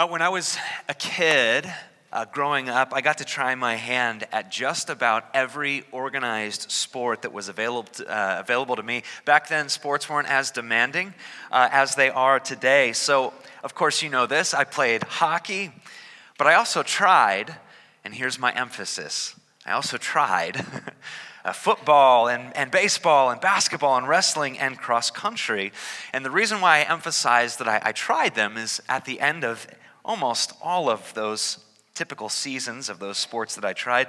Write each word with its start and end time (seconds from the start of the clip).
Uh, 0.00 0.06
when 0.06 0.22
I 0.22 0.30
was 0.30 0.56
a 0.88 0.94
kid, 0.94 1.70
uh, 2.10 2.24
growing 2.24 2.70
up, 2.70 2.94
I 2.94 3.02
got 3.02 3.18
to 3.18 3.24
try 3.26 3.54
my 3.54 3.74
hand 3.74 4.26
at 4.32 4.50
just 4.50 4.88
about 4.88 5.26
every 5.34 5.84
organized 5.92 6.70
sport 6.70 7.20
that 7.20 7.34
was 7.34 7.50
available 7.50 7.82
to, 7.82 8.08
uh, 8.08 8.40
available 8.40 8.76
to 8.76 8.82
me. 8.82 9.02
Back 9.26 9.48
then, 9.48 9.68
sports 9.68 10.08
weren't 10.08 10.26
as 10.26 10.50
demanding 10.50 11.12
uh, 11.52 11.68
as 11.70 11.96
they 11.96 12.08
are 12.08 12.40
today. 12.40 12.94
So, 12.94 13.34
of 13.62 13.74
course, 13.74 14.00
you 14.00 14.08
know 14.08 14.24
this. 14.24 14.54
I 14.54 14.64
played 14.64 15.02
hockey, 15.02 15.70
but 16.38 16.46
I 16.46 16.54
also 16.54 16.82
tried, 16.82 17.54
and 18.02 18.14
here's 18.14 18.38
my 18.38 18.52
emphasis 18.52 19.34
I 19.66 19.72
also 19.72 19.98
tried 19.98 20.64
uh, 21.44 21.52
football 21.52 22.26
and, 22.26 22.56
and 22.56 22.70
baseball 22.70 23.28
and 23.28 23.38
basketball 23.38 23.98
and 23.98 24.08
wrestling 24.08 24.58
and 24.58 24.78
cross 24.78 25.10
country. 25.10 25.72
And 26.14 26.24
the 26.24 26.30
reason 26.30 26.62
why 26.62 26.78
I 26.78 26.90
emphasize 26.90 27.58
that 27.58 27.68
I, 27.68 27.82
I 27.84 27.92
tried 27.92 28.34
them 28.34 28.56
is 28.56 28.80
at 28.88 29.04
the 29.04 29.20
end 29.20 29.44
of 29.44 29.66
almost 30.04 30.52
all 30.62 30.88
of 30.88 31.12
those 31.14 31.58
typical 31.94 32.28
seasons 32.28 32.88
of 32.88 32.98
those 32.98 33.18
sports 33.18 33.56
that 33.56 33.64
I 33.64 33.72
tried, 33.72 34.06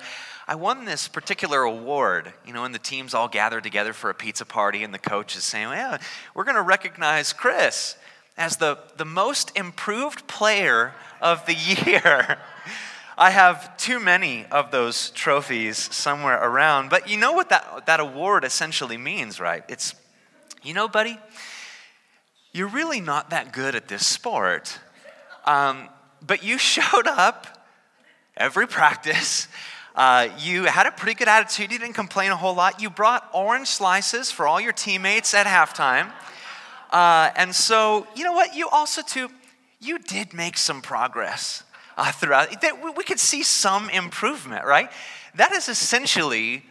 I 0.48 0.56
won 0.56 0.86
this 0.86 1.08
particular 1.08 1.64
award. 1.64 2.34
You 2.46 2.54
know, 2.54 2.64
and 2.64 2.74
the 2.74 2.80
teams 2.80 3.14
all 3.14 3.28
gathered 3.28 3.64
together 3.64 3.94
for 3.94 4.10
a 4.10 4.14
pizza 4.14 4.46
party, 4.46 4.84
and 4.84 4.94
the 4.94 5.00
coach 5.00 5.36
is 5.36 5.44
saying, 5.44 5.70
Yeah, 5.70 5.98
we're 6.34 6.46
going 6.46 6.56
to 6.56 6.62
recognize 6.62 7.34
Chris 7.34 7.98
as 8.38 8.58
the, 8.58 8.78
the 8.98 9.06
most 9.06 9.56
improved 9.58 10.28
player 10.28 10.94
of 11.22 11.46
the 11.46 11.54
year. 11.54 12.38
I 13.18 13.30
have 13.30 13.78
too 13.78 14.00
many 14.00 14.46
of 14.52 14.72
those 14.72 15.12
trophies 15.12 15.78
somewhere 15.78 16.42
around, 16.42 16.90
but 16.90 17.10
you 17.10 17.18
know 17.18 17.34
what 17.34 17.50
that, 17.50 17.86
that 17.86 18.00
award 18.00 18.44
essentially 18.44 18.98
means, 18.98 19.40
right? 19.40 19.64
It's, 19.68 19.94
you 20.64 20.74
know, 20.74 20.88
buddy, 20.88 21.20
you're 22.52 22.68
really 22.68 23.00
not 23.00 23.30
that 23.30 23.54
good 23.54 23.76
at 23.76 23.88
this 23.90 24.08
sport, 24.08 24.80
um, 25.46 25.90
but 26.26 26.44
you 26.44 26.58
showed 26.74 27.08
up 27.08 27.66
every 28.38 28.68
practice. 28.68 29.48
Uh, 29.94 30.30
you 30.40 30.64
had 30.64 30.88
a 30.88 30.92
pretty 30.92 31.18
good 31.18 31.28
attitude. 31.28 31.72
You 31.72 31.80
didn't 31.80 31.96
complain 31.96 32.32
a 32.32 32.38
whole 32.38 32.56
lot. 32.56 32.82
You 32.82 32.90
brought 32.90 33.30
orange 33.34 33.68
slices 33.68 34.32
for 34.32 34.48
all 34.48 34.62
your 34.62 34.72
teammates 34.72 35.34
at 35.34 35.46
halftime. 35.46 36.12
Uh, 36.92 37.32
and 37.36 37.54
so, 37.54 38.08
you 38.16 38.24
know 38.24 38.34
what? 38.34 38.56
You 38.56 38.70
also, 38.70 39.02
too, 39.02 39.30
you 39.80 40.00
did 40.00 40.34
make 40.34 40.58
some 40.58 40.82
progress 40.82 41.64
uh, 41.98 42.12
throughout. 42.12 42.50
We 42.96 43.04
could 43.04 43.20
see 43.20 43.44
some 43.44 43.90
improvement, 43.90 44.66
right? 44.66 44.90
That 45.36 45.52
is 45.52 45.68
essentially 45.68 46.64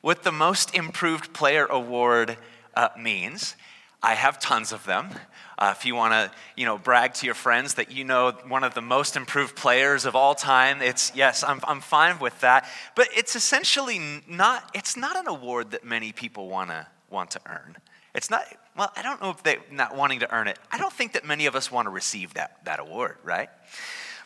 what 0.00 0.22
the 0.22 0.32
Most 0.32 0.74
Improved 0.74 1.32
Player 1.32 1.66
Award 1.66 2.36
uh, 2.74 2.88
means. 2.98 3.56
I 4.02 4.14
have 4.14 4.40
tons 4.40 4.72
of 4.72 4.84
them. 4.84 5.10
Uh, 5.58 5.74
if 5.76 5.86
you 5.86 5.94
want 5.94 6.12
to, 6.12 6.30
you 6.56 6.64
know, 6.64 6.76
brag 6.76 7.14
to 7.14 7.26
your 7.26 7.36
friends 7.36 7.74
that 7.74 7.92
you 7.92 8.04
know 8.04 8.32
one 8.48 8.64
of 8.64 8.74
the 8.74 8.80
most 8.82 9.16
improved 9.16 9.54
players 9.54 10.04
of 10.04 10.16
all 10.16 10.34
time, 10.34 10.82
it's 10.82 11.12
yes, 11.14 11.44
I'm, 11.44 11.60
I'm 11.64 11.80
fine 11.80 12.18
with 12.18 12.38
that. 12.40 12.68
But 12.96 13.08
it's 13.16 13.36
essentially 13.36 14.22
not. 14.26 14.68
It's 14.74 14.96
not 14.96 15.16
an 15.16 15.28
award 15.28 15.70
that 15.70 15.84
many 15.84 16.10
people 16.10 16.48
want 16.48 16.70
to 16.70 16.86
want 17.10 17.30
to 17.32 17.40
earn. 17.46 17.76
It's 18.14 18.28
not. 18.28 18.44
Well, 18.76 18.90
I 18.96 19.02
don't 19.02 19.22
know 19.22 19.30
if 19.30 19.42
they 19.44 19.58
not 19.70 19.94
wanting 19.94 20.20
to 20.20 20.34
earn 20.34 20.48
it. 20.48 20.58
I 20.72 20.78
don't 20.78 20.92
think 20.92 21.12
that 21.12 21.24
many 21.24 21.46
of 21.46 21.54
us 21.54 21.70
want 21.70 21.86
to 21.86 21.90
receive 21.90 22.34
that 22.34 22.64
that 22.64 22.80
award, 22.80 23.18
right? 23.22 23.50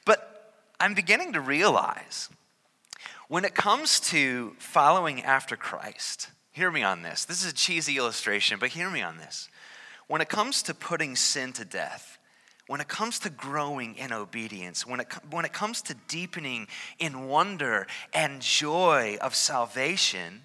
But 0.07 0.55
I'm 0.81 0.95
beginning 0.95 1.35
to 1.35 1.41
realize 1.41 2.31
when 3.29 3.45
it 3.45 3.55
comes 3.55 4.01
to 4.01 4.55
following 4.59 5.23
after 5.23 5.57
Christ. 5.57 6.31
Hear 6.57 6.71
me 6.71 6.83
on 6.83 7.03
this. 7.03 7.27
This 7.27 7.45
is 7.45 7.53
a 7.53 7.55
cheesy 7.55 7.99
illustration, 7.99 8.59
but 8.59 8.71
hear 8.71 8.89
me 8.89 9.03
on 9.03 9.19
this 9.19 9.51
when 10.07 10.23
it 10.23 10.31
comes 10.31 10.63
to 10.63 10.73
putting 10.73 11.15
sin 11.15 11.53
to 11.53 11.67
death, 11.67 12.17
when 12.67 12.81
it 12.81 12.89
comes 12.89 13.19
to 13.19 13.29
growing 13.29 13.95
in 13.97 14.11
obedience, 14.11 14.87
when 14.87 15.01
it, 15.01 15.13
when 15.29 15.45
it 15.45 15.53
comes 15.53 15.83
to 15.83 15.95
deepening 16.09 16.67
in 16.99 17.29
wonder 17.29 17.87
and 18.15 18.41
joy 18.41 19.19
of 19.21 19.35
salvation, 19.35 20.45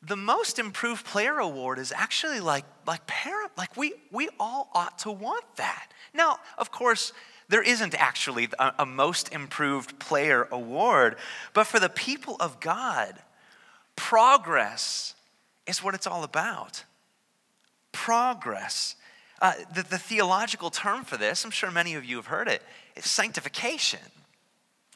the 0.00 0.16
most 0.16 0.58
improved 0.58 1.04
player 1.04 1.38
award 1.38 1.78
is 1.78 1.92
actually 1.92 2.40
like, 2.40 2.64
like 2.86 3.06
parent, 3.06 3.50
like 3.58 3.76
we, 3.76 3.92
we 4.10 4.30
all 4.40 4.70
ought 4.74 5.00
to 5.00 5.10
want 5.10 5.44
that. 5.56 5.88
Now, 6.14 6.38
of 6.56 6.70
course, 6.70 7.12
there 7.50 7.62
isn't 7.62 7.94
actually 7.94 8.48
a, 8.58 8.72
a 8.78 8.86
most 8.86 9.34
improved 9.34 9.98
player 9.98 10.48
award, 10.50 11.16
but 11.52 11.66
for 11.66 11.78
the 11.78 11.90
people 11.90 12.38
of 12.40 12.58
God, 12.58 13.22
progress 13.98 15.14
is 15.66 15.82
what 15.82 15.94
it's 15.94 16.06
all 16.06 16.24
about 16.24 16.84
progress. 17.92 18.94
Uh, 19.42 19.52
the, 19.74 19.82
the 19.82 19.98
theological 19.98 20.70
term 20.70 21.04
for 21.04 21.16
this, 21.16 21.44
I'm 21.44 21.50
sure 21.50 21.70
many 21.70 21.94
of 21.94 22.04
you 22.04 22.16
have 22.16 22.26
heard 22.26 22.48
it, 22.48 22.62
is 22.96 23.04
sanctification. 23.04 24.00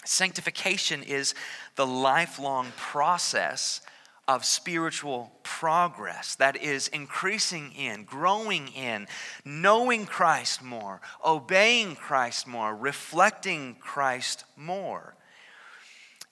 Sanctification 0.05 1.03
is 1.03 1.35
the 1.77 1.87
lifelong 1.87 2.73
process 2.77 3.81
of 4.29 4.45
spiritual 4.45 5.33
progress 5.43 6.37
that 6.37 6.57
is 6.57 6.89
increasing 6.89 7.73
in, 7.73 8.05
growing 8.05 8.69
in, 8.69 9.07
knowing 9.45 10.07
Christ 10.07 10.63
more, 10.63 11.01
obeying 11.25 11.97
Christ 11.97 12.47
more, 12.47 12.75
reflecting 12.75 13.77
Christ 13.81 14.45
more. 14.57 15.15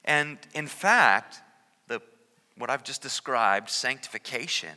And 0.04 0.38
in 0.54 0.66
fact, 0.66 1.40
the, 1.88 2.00
what 2.60 2.70
I've 2.70 2.84
just 2.84 3.02
described, 3.02 3.70
sanctification, 3.70 4.76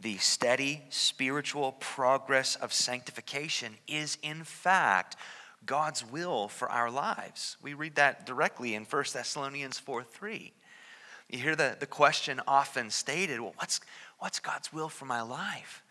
the 0.00 0.16
steady 0.18 0.82
spiritual 0.88 1.72
progress 1.72 2.56
of 2.56 2.72
sanctification 2.72 3.74
is, 3.86 4.18
in 4.22 4.42
fact, 4.42 5.16
God's 5.66 6.04
will 6.04 6.48
for 6.48 6.68
our 6.68 6.90
lives. 6.90 7.56
We 7.62 7.74
read 7.74 7.94
that 7.94 8.26
directly 8.26 8.74
in 8.74 8.84
1 8.84 9.04
Thessalonians 9.12 9.78
4 9.78 10.02
3. 10.02 10.52
You 11.30 11.38
hear 11.38 11.56
the, 11.56 11.76
the 11.78 11.86
question 11.86 12.40
often 12.46 12.90
stated 12.90 13.40
well, 13.40 13.54
what's, 13.56 13.80
what's 14.18 14.40
God's 14.40 14.72
will 14.72 14.88
for 14.88 15.04
my 15.04 15.22
life? 15.22 15.82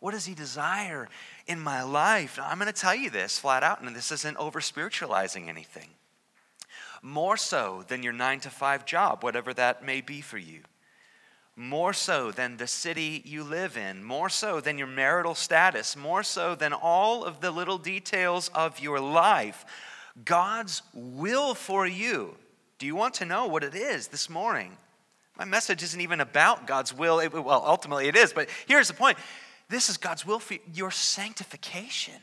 What 0.00 0.10
does 0.10 0.26
He 0.26 0.34
desire 0.34 1.08
in 1.46 1.60
my 1.60 1.82
life? 1.82 2.38
Now, 2.38 2.48
I'm 2.48 2.58
going 2.58 2.66
to 2.66 2.72
tell 2.72 2.94
you 2.94 3.10
this 3.10 3.38
flat 3.38 3.62
out, 3.62 3.80
and 3.80 3.94
this 3.94 4.10
isn't 4.10 4.36
over 4.36 4.60
spiritualizing 4.60 5.48
anything. 5.48 5.90
More 7.02 7.36
so 7.36 7.84
than 7.88 8.02
your 8.02 8.12
nine 8.12 8.40
to 8.40 8.50
five 8.50 8.86
job, 8.86 9.22
whatever 9.24 9.52
that 9.54 9.84
may 9.84 10.00
be 10.00 10.20
for 10.20 10.38
you 10.38 10.60
more 11.56 11.92
so 11.92 12.30
than 12.30 12.56
the 12.56 12.66
city 12.66 13.22
you 13.24 13.44
live 13.44 13.76
in, 13.76 14.02
more 14.02 14.28
so 14.28 14.60
than 14.60 14.78
your 14.78 14.86
marital 14.86 15.34
status, 15.34 15.96
more 15.96 16.22
so 16.22 16.54
than 16.54 16.72
all 16.72 17.24
of 17.24 17.40
the 17.40 17.50
little 17.50 17.78
details 17.78 18.48
of 18.54 18.80
your 18.80 19.00
life. 19.00 19.64
God's 20.24 20.82
will 20.94 21.54
for 21.54 21.86
you. 21.86 22.34
Do 22.78 22.86
you 22.86 22.96
want 22.96 23.14
to 23.14 23.26
know 23.26 23.46
what 23.46 23.64
it 23.64 23.74
is 23.74 24.08
this 24.08 24.30
morning? 24.30 24.76
My 25.38 25.44
message 25.44 25.82
isn't 25.82 26.00
even 26.00 26.20
about 26.20 26.66
God's 26.66 26.94
will. 26.94 27.20
It, 27.20 27.32
well, 27.32 27.62
ultimately 27.66 28.08
it 28.08 28.16
is, 28.16 28.32
but 28.32 28.48
here's 28.66 28.88
the 28.88 28.94
point 28.94 29.18
this 29.68 29.88
is 29.88 29.96
God's 29.96 30.26
will 30.26 30.38
for 30.38 30.54
you, 30.54 30.60
your 30.74 30.90
sanctification. 30.90 32.20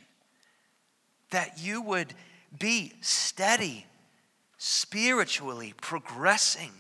That 1.31 1.59
you 1.59 1.81
would 1.81 2.13
be 2.57 2.93
steady, 3.01 3.85
spiritually 4.59 5.73
progressing 5.81 6.73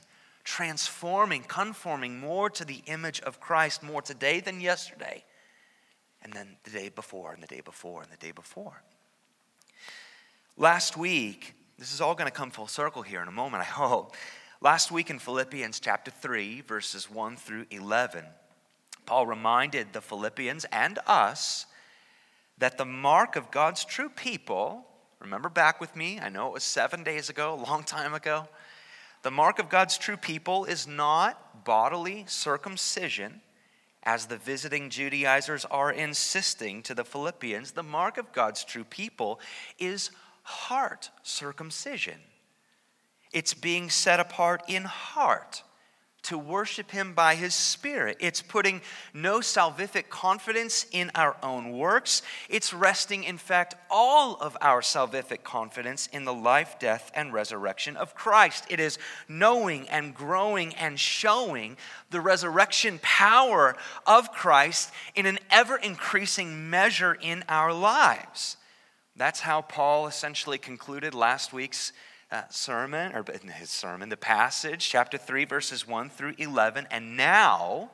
transforming, 0.49 1.43
conforming 1.43 2.19
more 2.19 2.49
to 2.49 2.65
the 2.65 2.81
image 2.87 3.21
of 3.21 3.39
Christ 3.39 3.83
more 3.83 4.01
today 4.01 4.39
than 4.39 4.59
yesterday, 4.59 5.23
and 6.23 6.33
then 6.33 6.57
the 6.63 6.71
day 6.71 6.89
before, 6.89 7.33
and 7.33 7.43
the 7.43 7.47
day 7.47 7.61
before, 7.61 8.01
and 8.01 8.11
the 8.11 8.17
day 8.17 8.31
before. 8.31 8.81
Last 10.57 10.97
week, 10.97 11.53
this 11.77 11.93
is 11.93 12.01
all 12.01 12.15
going 12.15 12.25
to 12.25 12.35
come 12.35 12.49
full 12.49 12.65
circle 12.65 13.03
here 13.03 13.21
in 13.21 13.27
a 13.27 13.31
moment, 13.31 13.61
I 13.61 13.67
hope. 13.67 14.15
Last 14.59 14.91
week 14.91 15.11
in 15.11 15.19
Philippians 15.19 15.79
chapter 15.79 16.09
3, 16.09 16.61
verses 16.61 17.11
1 17.11 17.37
through 17.37 17.67
11, 17.69 18.25
Paul 19.05 19.27
reminded 19.27 19.93
the 19.93 20.01
Philippians 20.01 20.65
and 20.71 20.97
us 21.05 21.67
that 22.57 22.79
the 22.79 22.85
mark 22.85 23.35
of 23.35 23.51
God's 23.51 23.85
true 23.85 24.09
people, 24.09 24.87
remember 25.19 25.49
back 25.49 25.79
with 25.79 25.95
me, 25.95 26.19
I 26.19 26.29
know 26.29 26.47
it 26.47 26.53
was 26.53 26.63
seven 26.63 27.03
days 27.03 27.29
ago, 27.29 27.53
a 27.53 27.63
long 27.69 27.83
time 27.83 28.13
ago 28.13 28.47
the 29.21 29.31
mark 29.31 29.59
of 29.59 29.69
God's 29.69 29.97
true 29.97 30.17
people 30.17 30.65
is 30.65 30.87
not 30.87 31.65
bodily 31.65 32.23
circumcision, 32.27 33.41
as 34.03 34.27
the 34.27 34.37
visiting 34.37 34.89
Judaizers 34.89 35.65
are 35.65 35.91
insisting 35.91 36.81
to 36.83 36.93
the 36.93 37.03
Philippians. 37.03 37.71
The 37.71 37.83
mark 37.83 38.17
of 38.17 38.31
God's 38.31 38.63
true 38.63 38.85
people 38.85 39.41
is 39.77 40.11
heart 40.43 41.09
circumcision. 41.21 42.19
It's 43.33 43.53
being 43.53 43.89
set 43.89 44.21
apart 44.21 44.63
in 44.69 44.85
heart 44.85 45.63
to 46.29 46.37
worship 46.37 46.91
Him 46.91 47.13
by 47.13 47.33
His 47.33 47.55
Spirit. 47.55 48.17
It's 48.19 48.43
putting 48.43 48.81
no 49.15 49.39
salvific 49.39 50.09
confidence 50.09 50.85
in 50.91 51.09
our 51.15 51.35
own 51.41 51.71
works. 51.71 52.21
It's 52.49 52.71
resting, 52.71 53.23
in 53.23 53.39
fact, 53.39 53.73
all 53.89 54.35
of 54.35 54.55
our 54.61 54.81
salvific 54.81 55.41
confidence 55.43 56.05
in 56.13 56.25
the 56.25 56.33
life, 56.33 56.77
death, 56.77 57.11
and 57.15 57.33
resurrection 57.33 57.97
of 57.97 58.13
Christ. 58.13 58.65
It 58.69 58.79
is 58.79 58.99
knowing 59.27 59.89
and 59.89 60.13
growing 60.13 60.75
and 60.75 60.99
showing 60.99 61.77
the 62.11 62.21
resurrection 62.21 62.99
power 63.01 63.75
of 64.05 64.31
Christ 64.31 64.91
in 65.15 65.25
an 65.25 65.39
ever 65.49 65.77
increasing 65.77 66.69
measure 66.69 67.17
in 67.19 67.43
our 67.49 67.73
lives. 67.73 68.55
That's 69.15 69.39
how 69.39 69.63
Paul 69.63 70.05
essentially 70.05 70.59
concluded 70.59 71.15
last 71.15 71.53
week's 71.53 71.91
uh, 72.31 72.43
sermon, 72.49 73.13
or 73.13 73.23
his 73.57 73.69
sermon, 73.69 74.09
the 74.09 74.17
passage, 74.17 74.87
chapter 74.89 75.17
3, 75.17 75.45
verses 75.45 75.87
1 75.87 76.09
through 76.09 76.35
11. 76.37 76.87
And 76.91 77.17
now, 77.17 77.91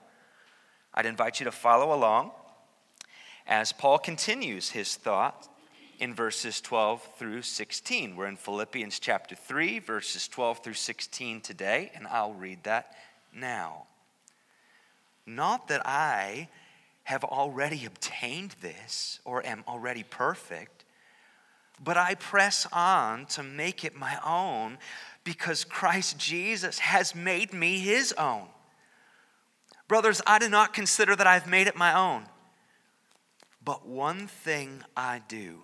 I'd 0.93 1.05
invite 1.05 1.39
you 1.39 1.45
to 1.45 1.51
follow 1.51 1.93
along 1.93 2.31
as 3.47 3.71
Paul 3.71 3.97
continues 3.97 4.69
his 4.69 4.95
thought 4.95 5.47
in 5.99 6.13
verses 6.13 6.59
12 6.61 7.07
through 7.17 7.41
16. 7.41 8.15
We're 8.15 8.27
in 8.27 8.37
Philippians 8.37 8.99
chapter 8.99 9.35
3, 9.35 9.79
verses 9.79 10.27
12 10.27 10.59
through 10.63 10.73
16 10.73 11.41
today, 11.41 11.91
and 11.95 12.07
I'll 12.07 12.33
read 12.33 12.63
that 12.63 12.95
now. 13.33 13.87
Not 15.25 15.67
that 15.69 15.85
I 15.85 16.49
have 17.03 17.23
already 17.23 17.85
obtained 17.85 18.55
this 18.61 19.19
or 19.25 19.45
am 19.45 19.63
already 19.67 20.03
perfect 20.03 20.84
but 21.83 21.97
I 21.97 22.15
press 22.15 22.67
on 22.71 23.25
to 23.27 23.43
make 23.43 23.83
it 23.83 23.95
my 23.95 24.17
own 24.25 24.77
because 25.23 25.63
Christ 25.63 26.17
Jesus 26.17 26.79
has 26.79 27.15
made 27.15 27.53
me 27.53 27.79
his 27.79 28.13
own. 28.13 28.47
Brothers, 29.87 30.21
I 30.25 30.39
do 30.39 30.49
not 30.49 30.73
consider 30.73 31.15
that 31.15 31.27
I've 31.27 31.47
made 31.47 31.67
it 31.67 31.75
my 31.75 31.93
own. 31.93 32.25
But 33.63 33.87
one 33.87 34.27
thing 34.27 34.83
I 34.95 35.21
do, 35.27 35.63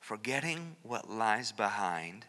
forgetting 0.00 0.76
what 0.82 1.08
lies 1.08 1.52
behind 1.52 2.26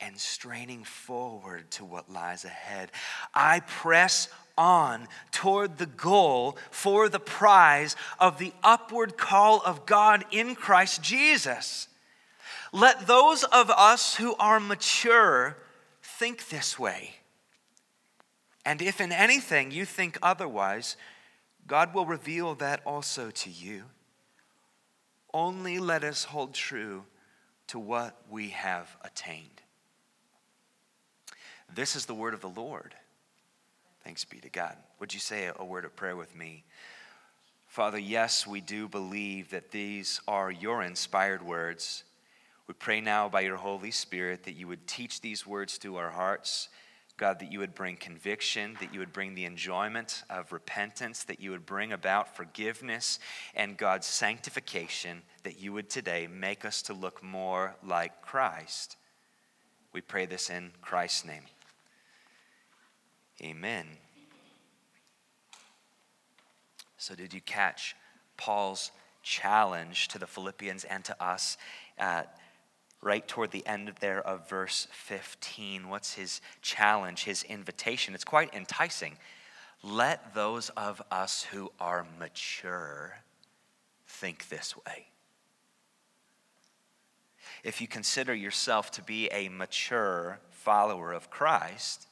and 0.00 0.18
straining 0.18 0.84
forward 0.84 1.70
to 1.72 1.84
what 1.84 2.12
lies 2.12 2.44
ahead, 2.44 2.92
I 3.34 3.60
press 3.60 4.28
on 4.56 5.08
toward 5.32 5.78
the 5.78 5.86
goal 5.86 6.56
for 6.70 7.08
the 7.08 7.20
prize 7.20 7.96
of 8.18 8.38
the 8.38 8.52
upward 8.62 9.16
call 9.16 9.60
of 9.64 9.86
God 9.86 10.24
in 10.30 10.54
Christ 10.54 11.02
Jesus. 11.02 11.88
Let 12.72 13.06
those 13.06 13.44
of 13.44 13.70
us 13.70 14.16
who 14.16 14.34
are 14.36 14.60
mature 14.60 15.56
think 16.02 16.48
this 16.48 16.78
way. 16.78 17.16
And 18.64 18.82
if 18.82 19.00
in 19.00 19.12
anything 19.12 19.70
you 19.70 19.84
think 19.84 20.18
otherwise, 20.22 20.96
God 21.66 21.94
will 21.94 22.06
reveal 22.06 22.54
that 22.56 22.80
also 22.84 23.30
to 23.30 23.50
you. 23.50 23.84
Only 25.32 25.78
let 25.78 26.02
us 26.02 26.24
hold 26.24 26.54
true 26.54 27.04
to 27.68 27.78
what 27.78 28.16
we 28.30 28.50
have 28.50 28.96
attained. 29.02 29.62
This 31.72 31.96
is 31.96 32.06
the 32.06 32.14
word 32.14 32.34
of 32.34 32.40
the 32.40 32.48
Lord. 32.48 32.94
Thanks 34.06 34.24
be 34.24 34.38
to 34.38 34.48
God. 34.48 34.76
Would 35.00 35.12
you 35.12 35.18
say 35.18 35.50
a 35.56 35.64
word 35.64 35.84
of 35.84 35.96
prayer 35.96 36.14
with 36.14 36.36
me? 36.36 36.62
Father, 37.66 37.98
yes, 37.98 38.46
we 38.46 38.60
do 38.60 38.86
believe 38.86 39.50
that 39.50 39.72
these 39.72 40.20
are 40.28 40.48
your 40.48 40.84
inspired 40.84 41.42
words. 41.42 42.04
We 42.68 42.74
pray 42.74 43.00
now 43.00 43.28
by 43.28 43.40
your 43.40 43.56
Holy 43.56 43.90
Spirit 43.90 44.44
that 44.44 44.54
you 44.54 44.68
would 44.68 44.86
teach 44.86 45.20
these 45.20 45.44
words 45.44 45.76
to 45.78 45.96
our 45.96 46.10
hearts. 46.10 46.68
God, 47.16 47.40
that 47.40 47.50
you 47.50 47.58
would 47.58 47.74
bring 47.74 47.96
conviction, 47.96 48.76
that 48.78 48.94
you 48.94 49.00
would 49.00 49.12
bring 49.12 49.34
the 49.34 49.44
enjoyment 49.44 50.22
of 50.30 50.52
repentance, 50.52 51.24
that 51.24 51.40
you 51.40 51.50
would 51.50 51.66
bring 51.66 51.90
about 51.90 52.36
forgiveness 52.36 53.18
and 53.56 53.76
God's 53.76 54.06
sanctification, 54.06 55.22
that 55.42 55.58
you 55.58 55.72
would 55.72 55.90
today 55.90 56.28
make 56.28 56.64
us 56.64 56.80
to 56.82 56.92
look 56.92 57.24
more 57.24 57.74
like 57.84 58.22
Christ. 58.22 58.98
We 59.92 60.00
pray 60.00 60.26
this 60.26 60.48
in 60.48 60.70
Christ's 60.80 61.24
name. 61.24 61.42
Amen. 63.42 63.86
So, 66.96 67.14
did 67.14 67.34
you 67.34 67.40
catch 67.40 67.94
Paul's 68.36 68.90
challenge 69.22 70.08
to 70.08 70.18
the 70.18 70.26
Philippians 70.26 70.84
and 70.84 71.04
to 71.04 71.22
us 71.22 71.58
at 71.98 72.38
right 73.02 73.26
toward 73.28 73.50
the 73.50 73.66
end 73.66 73.92
there 74.00 74.26
of 74.26 74.48
verse 74.48 74.88
15? 74.92 75.88
What's 75.88 76.14
his 76.14 76.40
challenge, 76.62 77.24
his 77.24 77.42
invitation? 77.42 78.14
It's 78.14 78.24
quite 78.24 78.54
enticing. 78.54 79.18
Let 79.82 80.34
those 80.34 80.70
of 80.70 81.02
us 81.10 81.42
who 81.44 81.70
are 81.78 82.06
mature 82.18 83.18
think 84.06 84.48
this 84.48 84.74
way. 84.76 85.06
If 87.62 87.80
you 87.80 87.86
consider 87.86 88.34
yourself 88.34 88.90
to 88.92 89.02
be 89.02 89.28
a 89.28 89.48
mature 89.48 90.40
follower 90.50 91.12
of 91.12 91.30
Christ, 91.30 92.06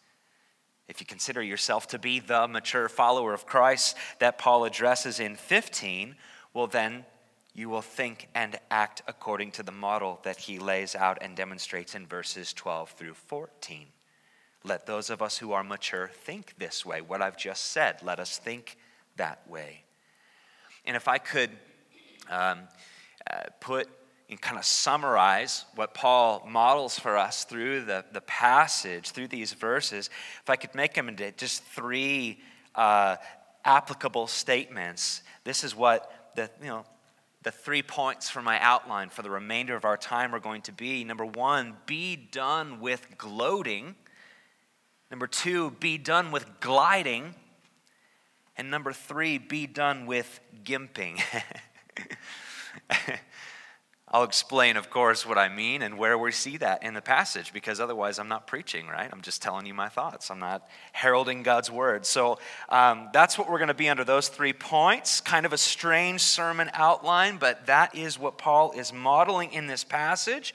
if 0.88 1.00
you 1.00 1.06
consider 1.06 1.42
yourself 1.42 1.88
to 1.88 1.98
be 1.98 2.20
the 2.20 2.46
mature 2.46 2.88
follower 2.88 3.32
of 3.32 3.46
Christ 3.46 3.96
that 4.18 4.38
Paul 4.38 4.64
addresses 4.64 5.18
in 5.18 5.36
15, 5.36 6.16
well, 6.52 6.66
then 6.66 7.04
you 7.54 7.68
will 7.68 7.82
think 7.82 8.28
and 8.34 8.58
act 8.70 9.02
according 9.06 9.52
to 9.52 9.62
the 9.62 9.72
model 9.72 10.20
that 10.24 10.36
he 10.38 10.58
lays 10.58 10.94
out 10.94 11.18
and 11.22 11.36
demonstrates 11.36 11.94
in 11.94 12.06
verses 12.06 12.52
12 12.52 12.90
through 12.90 13.14
14. 13.14 13.86
Let 14.64 14.86
those 14.86 15.10
of 15.10 15.22
us 15.22 15.38
who 15.38 15.52
are 15.52 15.62
mature 15.62 16.10
think 16.12 16.54
this 16.58 16.84
way. 16.84 17.00
What 17.00 17.22
I've 17.22 17.36
just 17.36 17.66
said, 17.66 18.02
let 18.02 18.18
us 18.18 18.38
think 18.38 18.76
that 19.16 19.48
way. 19.48 19.84
And 20.84 20.96
if 20.96 21.06
I 21.06 21.18
could 21.18 21.50
um, 22.28 22.60
uh, 23.30 23.42
put 23.60 23.88
and 24.28 24.40
kind 24.40 24.58
of 24.58 24.64
summarize 24.64 25.64
what 25.74 25.94
Paul 25.94 26.46
models 26.48 26.98
for 26.98 27.16
us 27.16 27.44
through 27.44 27.84
the, 27.84 28.04
the 28.12 28.22
passage, 28.22 29.10
through 29.10 29.28
these 29.28 29.52
verses, 29.52 30.08
if 30.42 30.48
I 30.48 30.56
could 30.56 30.74
make 30.74 30.94
them 30.94 31.08
into 31.08 31.30
just 31.32 31.62
three 31.64 32.40
uh, 32.74 33.16
applicable 33.64 34.26
statements, 34.26 35.22
this 35.44 35.62
is 35.62 35.76
what 35.76 36.32
the, 36.36 36.50
you 36.60 36.68
know, 36.68 36.84
the 37.42 37.50
three 37.52 37.82
points 37.82 38.30
for 38.30 38.40
my 38.40 38.58
outline 38.60 39.10
for 39.10 39.20
the 39.20 39.30
remainder 39.30 39.76
of 39.76 39.84
our 39.84 39.98
time 39.98 40.34
are 40.34 40.40
going 40.40 40.62
to 40.62 40.72
be. 40.72 41.04
Number 41.04 41.26
one, 41.26 41.76
be 41.84 42.16
done 42.16 42.80
with 42.80 43.06
gloating. 43.18 43.94
Number 45.10 45.26
two, 45.26 45.72
be 45.72 45.98
done 45.98 46.32
with 46.32 46.46
gliding. 46.60 47.34
And 48.56 48.70
number 48.70 48.94
three, 48.94 49.36
be 49.36 49.66
done 49.66 50.06
with 50.06 50.40
gimping. 50.64 51.20
I'll 54.14 54.22
explain, 54.22 54.76
of 54.76 54.90
course, 54.90 55.26
what 55.26 55.38
I 55.38 55.48
mean 55.48 55.82
and 55.82 55.98
where 55.98 56.16
we 56.16 56.30
see 56.30 56.56
that 56.58 56.84
in 56.84 56.94
the 56.94 57.02
passage, 57.02 57.52
because 57.52 57.80
otherwise 57.80 58.20
I'm 58.20 58.28
not 58.28 58.46
preaching, 58.46 58.86
right? 58.86 59.10
I'm 59.12 59.22
just 59.22 59.42
telling 59.42 59.66
you 59.66 59.74
my 59.74 59.88
thoughts. 59.88 60.30
I'm 60.30 60.38
not 60.38 60.68
heralding 60.92 61.42
God's 61.42 61.68
word. 61.68 62.06
So 62.06 62.38
um, 62.68 63.08
that's 63.12 63.36
what 63.36 63.50
we're 63.50 63.58
going 63.58 63.66
to 63.66 63.74
be 63.74 63.88
under 63.88 64.04
those 64.04 64.28
three 64.28 64.52
points. 64.52 65.20
Kind 65.20 65.44
of 65.46 65.52
a 65.52 65.58
strange 65.58 66.20
sermon 66.20 66.70
outline, 66.74 67.38
but 67.38 67.66
that 67.66 67.96
is 67.96 68.16
what 68.16 68.38
Paul 68.38 68.70
is 68.70 68.92
modeling 68.92 69.52
in 69.52 69.66
this 69.66 69.82
passage. 69.82 70.54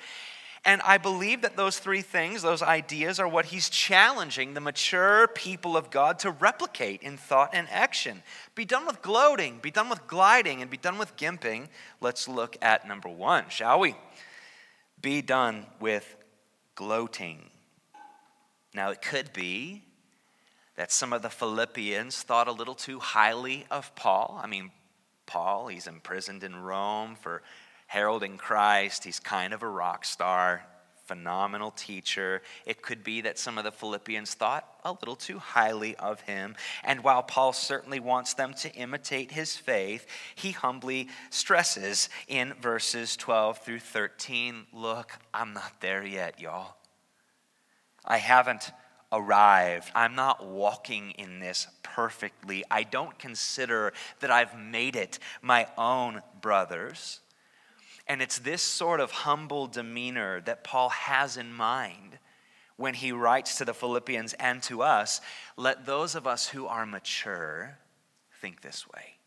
And 0.65 0.81
I 0.81 0.97
believe 0.97 1.41
that 1.43 1.55
those 1.55 1.79
three 1.79 2.01
things, 2.01 2.41
those 2.41 2.61
ideas, 2.61 3.19
are 3.19 3.27
what 3.27 3.45
he's 3.45 3.69
challenging 3.69 4.53
the 4.53 4.61
mature 4.61 5.27
people 5.27 5.77
of 5.77 5.89
God 5.89 6.19
to 6.19 6.31
replicate 6.31 7.01
in 7.01 7.17
thought 7.17 7.51
and 7.53 7.67
action. 7.71 8.23
Be 8.55 8.65
done 8.65 8.85
with 8.85 9.01
gloating, 9.01 9.59
be 9.61 9.71
done 9.71 9.89
with 9.89 10.05
gliding, 10.07 10.61
and 10.61 10.69
be 10.69 10.77
done 10.77 10.97
with 10.97 11.15
gimping. 11.15 11.67
Let's 12.01 12.27
look 12.27 12.57
at 12.61 12.87
number 12.87 13.07
one, 13.07 13.45
shall 13.49 13.79
we? 13.79 13.95
Be 15.01 15.21
done 15.21 15.65
with 15.79 16.15
gloating. 16.75 17.49
Now, 18.73 18.91
it 18.91 19.01
could 19.01 19.31
be 19.31 19.83
that 20.75 20.91
some 20.91 21.13
of 21.13 21.21
the 21.21 21.29
Philippians 21.29 22.21
thought 22.21 22.47
a 22.47 22.53
little 22.53 22.75
too 22.75 22.99
highly 22.99 23.65
of 23.71 23.93
Paul. 23.95 24.39
I 24.41 24.47
mean, 24.47 24.71
Paul, 25.25 25.67
he's 25.67 25.87
imprisoned 25.87 26.43
in 26.43 26.55
Rome 26.55 27.15
for 27.19 27.43
heralding 27.89 28.37
Christ. 28.37 29.03
He's 29.03 29.19
kind 29.19 29.51
of 29.51 29.63
a 29.63 29.67
rock 29.67 30.05
star, 30.05 30.63
phenomenal 31.05 31.71
teacher. 31.71 32.43
It 32.67 32.83
could 32.83 33.03
be 33.03 33.21
that 33.21 33.39
some 33.39 33.57
of 33.57 33.63
the 33.63 33.71
Philippians 33.71 34.35
thought 34.35 34.63
a 34.85 34.91
little 34.91 35.15
too 35.15 35.39
highly 35.39 35.95
of 35.95 36.21
him. 36.21 36.55
And 36.83 37.03
while 37.03 37.23
Paul 37.23 37.51
certainly 37.51 37.99
wants 37.99 38.35
them 38.35 38.53
to 38.59 38.71
imitate 38.75 39.31
his 39.31 39.57
faith, 39.57 40.05
he 40.35 40.51
humbly 40.51 41.07
stresses 41.31 42.09
in 42.27 42.53
verses 42.61 43.17
12 43.17 43.57
through 43.57 43.79
13 43.79 44.67
look, 44.71 45.13
I'm 45.33 45.53
not 45.53 45.81
there 45.81 46.05
yet, 46.05 46.39
y'all. 46.39 46.75
I 48.05 48.17
haven't 48.17 48.71
arrived. 49.11 49.89
I'm 49.95 50.13
not 50.13 50.45
walking 50.45 51.11
in 51.17 51.39
this 51.39 51.65
perfectly. 51.81 52.63
I 52.69 52.83
don't 52.83 53.17
consider 53.17 53.93
that 54.19 54.29
I've 54.29 54.55
made 54.55 54.95
it 54.95 55.17
my 55.41 55.67
own, 55.75 56.21
brothers. 56.39 57.21
And 58.09 58.23
it's 58.23 58.39
this 58.39 58.63
sort 58.63 58.99
of 58.99 59.11
humble 59.11 59.67
demeanor 59.67 60.41
that 60.41 60.63
Paul 60.63 60.89
has 60.89 61.37
in 61.37 61.53
mind 61.53 62.17
when 62.75 62.95
he 62.95 63.11
writes 63.11 63.57
to 63.59 63.65
the 63.65 63.73
Philippians 63.73 64.33
and 64.33 64.63
to 64.63 64.81
us. 64.81 65.21
Let 65.55 65.85
those 65.85 66.15
of 66.15 66.25
us 66.25 66.47
who 66.47 66.65
are 66.65 66.87
mature 66.87 67.77
think 68.41 68.61
this 68.61 68.87
way. 68.89 69.17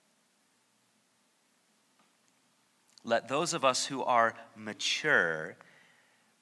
Let 3.04 3.28
those 3.28 3.54
of 3.54 3.64
us 3.64 3.86
who 3.86 4.02
are 4.02 4.34
mature 4.56 5.56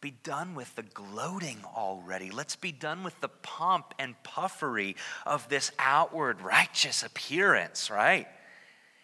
be 0.00 0.11
done 0.11 0.54
with 0.54 0.75
the 0.76 0.82
gloating 0.82 1.59
already. 1.76 2.30
Let's 2.30 2.56
be 2.56 2.73
done 2.73 3.02
with 3.02 3.18
the 3.20 3.28
pomp 3.28 3.94
and 3.99 4.14
puffery 4.23 4.97
of 5.26 5.49
this 5.50 5.73
outward 5.78 6.40
righteous 6.40 7.02
appearance, 7.02 7.90
right? 7.90 8.26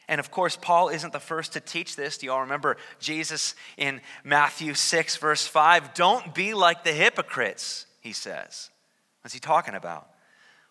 And 0.08 0.20
of 0.20 0.30
course, 0.30 0.56
Paul 0.56 0.88
isn't 0.88 1.12
the 1.12 1.20
first 1.20 1.54
to 1.54 1.60
teach 1.60 1.96
this. 1.96 2.18
Do 2.18 2.26
you 2.26 2.32
all 2.32 2.42
remember 2.42 2.76
Jesus 3.00 3.54
in 3.76 4.00
Matthew 4.22 4.74
6, 4.74 5.16
verse 5.16 5.46
5? 5.46 5.94
Don't 5.94 6.34
be 6.34 6.54
like 6.54 6.84
the 6.84 6.92
hypocrites, 6.92 7.86
he 8.00 8.12
says. 8.12 8.70
What's 9.22 9.34
he 9.34 9.40
talking 9.40 9.74
about? 9.74 10.08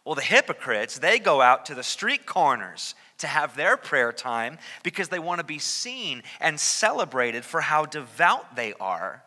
Well, 0.06 0.16
the 0.16 0.22
hypocrites, 0.22 1.00
they 1.00 1.20
go 1.20 1.42
out 1.42 1.66
to 1.66 1.76
the 1.76 1.84
street 1.84 2.26
corners 2.26 2.96
to 3.18 3.28
have 3.28 3.56
their 3.56 3.76
prayer 3.76 4.14
time 4.14 4.58
because 4.84 5.10
they 5.10 5.20
want 5.20 5.40
to 5.40 5.46
be 5.46 5.60
seen 5.60 6.24
and 6.40 6.60
celebrated 6.60 7.44
for 7.44 7.60
how 7.60 7.86
devout 7.86 8.56
they 8.56 8.74
are. 8.80 9.24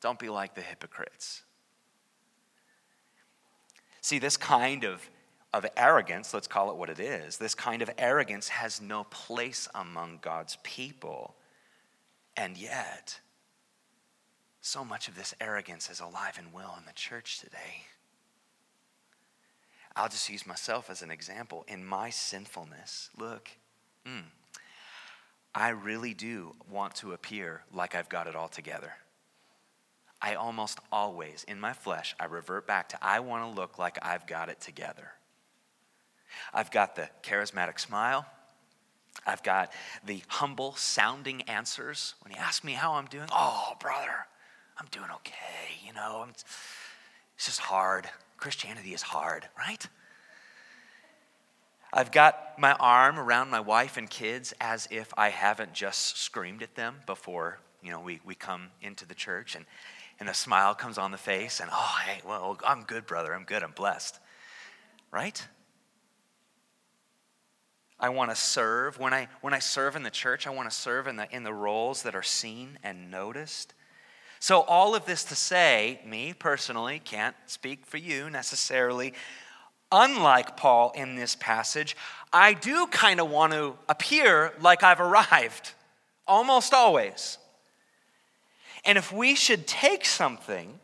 Don't 0.00 0.18
be 0.18 0.28
like 0.28 0.54
the 0.54 0.60
hypocrites. 0.60 1.42
See, 4.00 4.18
this 4.18 4.36
kind 4.36 4.84
of 4.84 5.09
of 5.52 5.66
arrogance, 5.76 6.32
let's 6.32 6.46
call 6.46 6.70
it 6.70 6.76
what 6.76 6.90
it 6.90 7.00
is, 7.00 7.38
this 7.38 7.54
kind 7.54 7.82
of 7.82 7.90
arrogance 7.98 8.48
has 8.48 8.80
no 8.80 9.04
place 9.04 9.68
among 9.74 10.20
God's 10.22 10.56
people. 10.62 11.34
And 12.36 12.56
yet, 12.56 13.20
so 14.60 14.84
much 14.84 15.08
of 15.08 15.16
this 15.16 15.34
arrogance 15.40 15.90
is 15.90 16.00
alive 16.00 16.38
and 16.38 16.52
well 16.52 16.76
in 16.78 16.86
the 16.86 16.92
church 16.92 17.40
today. 17.40 17.84
I'll 19.96 20.08
just 20.08 20.28
use 20.28 20.46
myself 20.46 20.88
as 20.88 21.02
an 21.02 21.10
example. 21.10 21.64
In 21.66 21.84
my 21.84 22.10
sinfulness, 22.10 23.10
look, 23.18 23.50
mm, 24.06 24.22
I 25.52 25.70
really 25.70 26.14
do 26.14 26.54
want 26.70 26.94
to 26.96 27.12
appear 27.12 27.64
like 27.72 27.96
I've 27.96 28.08
got 28.08 28.28
it 28.28 28.36
all 28.36 28.48
together. 28.48 28.92
I 30.22 30.34
almost 30.34 30.78
always, 30.92 31.44
in 31.44 31.58
my 31.58 31.72
flesh, 31.72 32.14
I 32.20 32.26
revert 32.26 32.66
back 32.66 32.90
to 32.90 32.98
I 33.02 33.20
want 33.20 33.42
to 33.42 33.60
look 33.60 33.78
like 33.78 33.98
I've 34.02 34.26
got 34.26 34.48
it 34.48 34.60
together. 34.60 35.12
I've 36.52 36.70
got 36.70 36.96
the 36.96 37.08
charismatic 37.22 37.78
smile. 37.78 38.26
I've 39.26 39.42
got 39.42 39.72
the 40.04 40.22
humble 40.28 40.74
sounding 40.76 41.42
answers. 41.42 42.14
When 42.22 42.32
you 42.32 42.38
ask 42.38 42.64
me 42.64 42.72
how 42.72 42.94
I'm 42.94 43.06
doing, 43.06 43.28
oh, 43.32 43.74
brother, 43.80 44.26
I'm 44.78 44.86
doing 44.90 45.10
okay. 45.16 45.34
You 45.86 45.92
know, 45.92 46.22
I'm, 46.24 46.30
it's 46.30 47.46
just 47.46 47.60
hard. 47.60 48.08
Christianity 48.36 48.94
is 48.94 49.02
hard, 49.02 49.46
right? 49.58 49.86
I've 51.92 52.12
got 52.12 52.58
my 52.58 52.72
arm 52.74 53.18
around 53.18 53.50
my 53.50 53.60
wife 53.60 53.96
and 53.96 54.08
kids 54.08 54.54
as 54.60 54.86
if 54.90 55.12
I 55.16 55.30
haven't 55.30 55.72
just 55.72 56.18
screamed 56.18 56.62
at 56.62 56.76
them 56.76 56.96
before, 57.04 57.58
you 57.82 57.90
know, 57.90 58.00
we, 58.00 58.20
we 58.24 58.34
come 58.34 58.68
into 58.80 59.06
the 59.06 59.14
church 59.14 59.56
and, 59.56 59.64
and 60.20 60.28
a 60.28 60.34
smile 60.34 60.74
comes 60.74 60.98
on 60.98 61.10
the 61.10 61.18
face 61.18 61.60
and, 61.60 61.68
oh, 61.72 61.98
hey, 62.06 62.20
well, 62.24 62.58
I'm 62.66 62.84
good, 62.84 63.06
brother. 63.06 63.34
I'm 63.34 63.44
good. 63.44 63.62
I'm 63.62 63.72
blessed. 63.72 64.20
Right? 65.10 65.44
I 68.00 68.08
want 68.08 68.30
to 68.30 68.36
serve. 68.36 68.98
When 68.98 69.12
I, 69.12 69.28
when 69.42 69.54
I 69.54 69.58
serve 69.58 69.94
in 69.94 70.02
the 70.02 70.10
church, 70.10 70.46
I 70.46 70.50
want 70.50 70.68
to 70.70 70.76
serve 70.76 71.06
in 71.06 71.16
the, 71.16 71.28
in 71.30 71.44
the 71.44 71.52
roles 71.52 72.02
that 72.02 72.14
are 72.14 72.22
seen 72.22 72.78
and 72.82 73.10
noticed. 73.10 73.74
So, 74.40 74.62
all 74.62 74.94
of 74.94 75.04
this 75.04 75.22
to 75.24 75.36
say, 75.36 76.00
me 76.06 76.32
personally 76.32 76.98
can't 76.98 77.36
speak 77.44 77.84
for 77.84 77.98
you 77.98 78.30
necessarily. 78.30 79.12
Unlike 79.92 80.56
Paul 80.56 80.92
in 80.94 81.14
this 81.14 81.34
passage, 81.34 81.94
I 82.32 82.54
do 82.54 82.86
kind 82.86 83.20
of 83.20 83.28
want 83.28 83.52
to 83.52 83.76
appear 83.88 84.54
like 84.60 84.82
I've 84.82 85.00
arrived, 85.00 85.72
almost 86.26 86.72
always. 86.72 87.36
And 88.84 88.96
if 88.96 89.12
we 89.12 89.34
should 89.34 89.66
take 89.66 90.06
something 90.06 90.80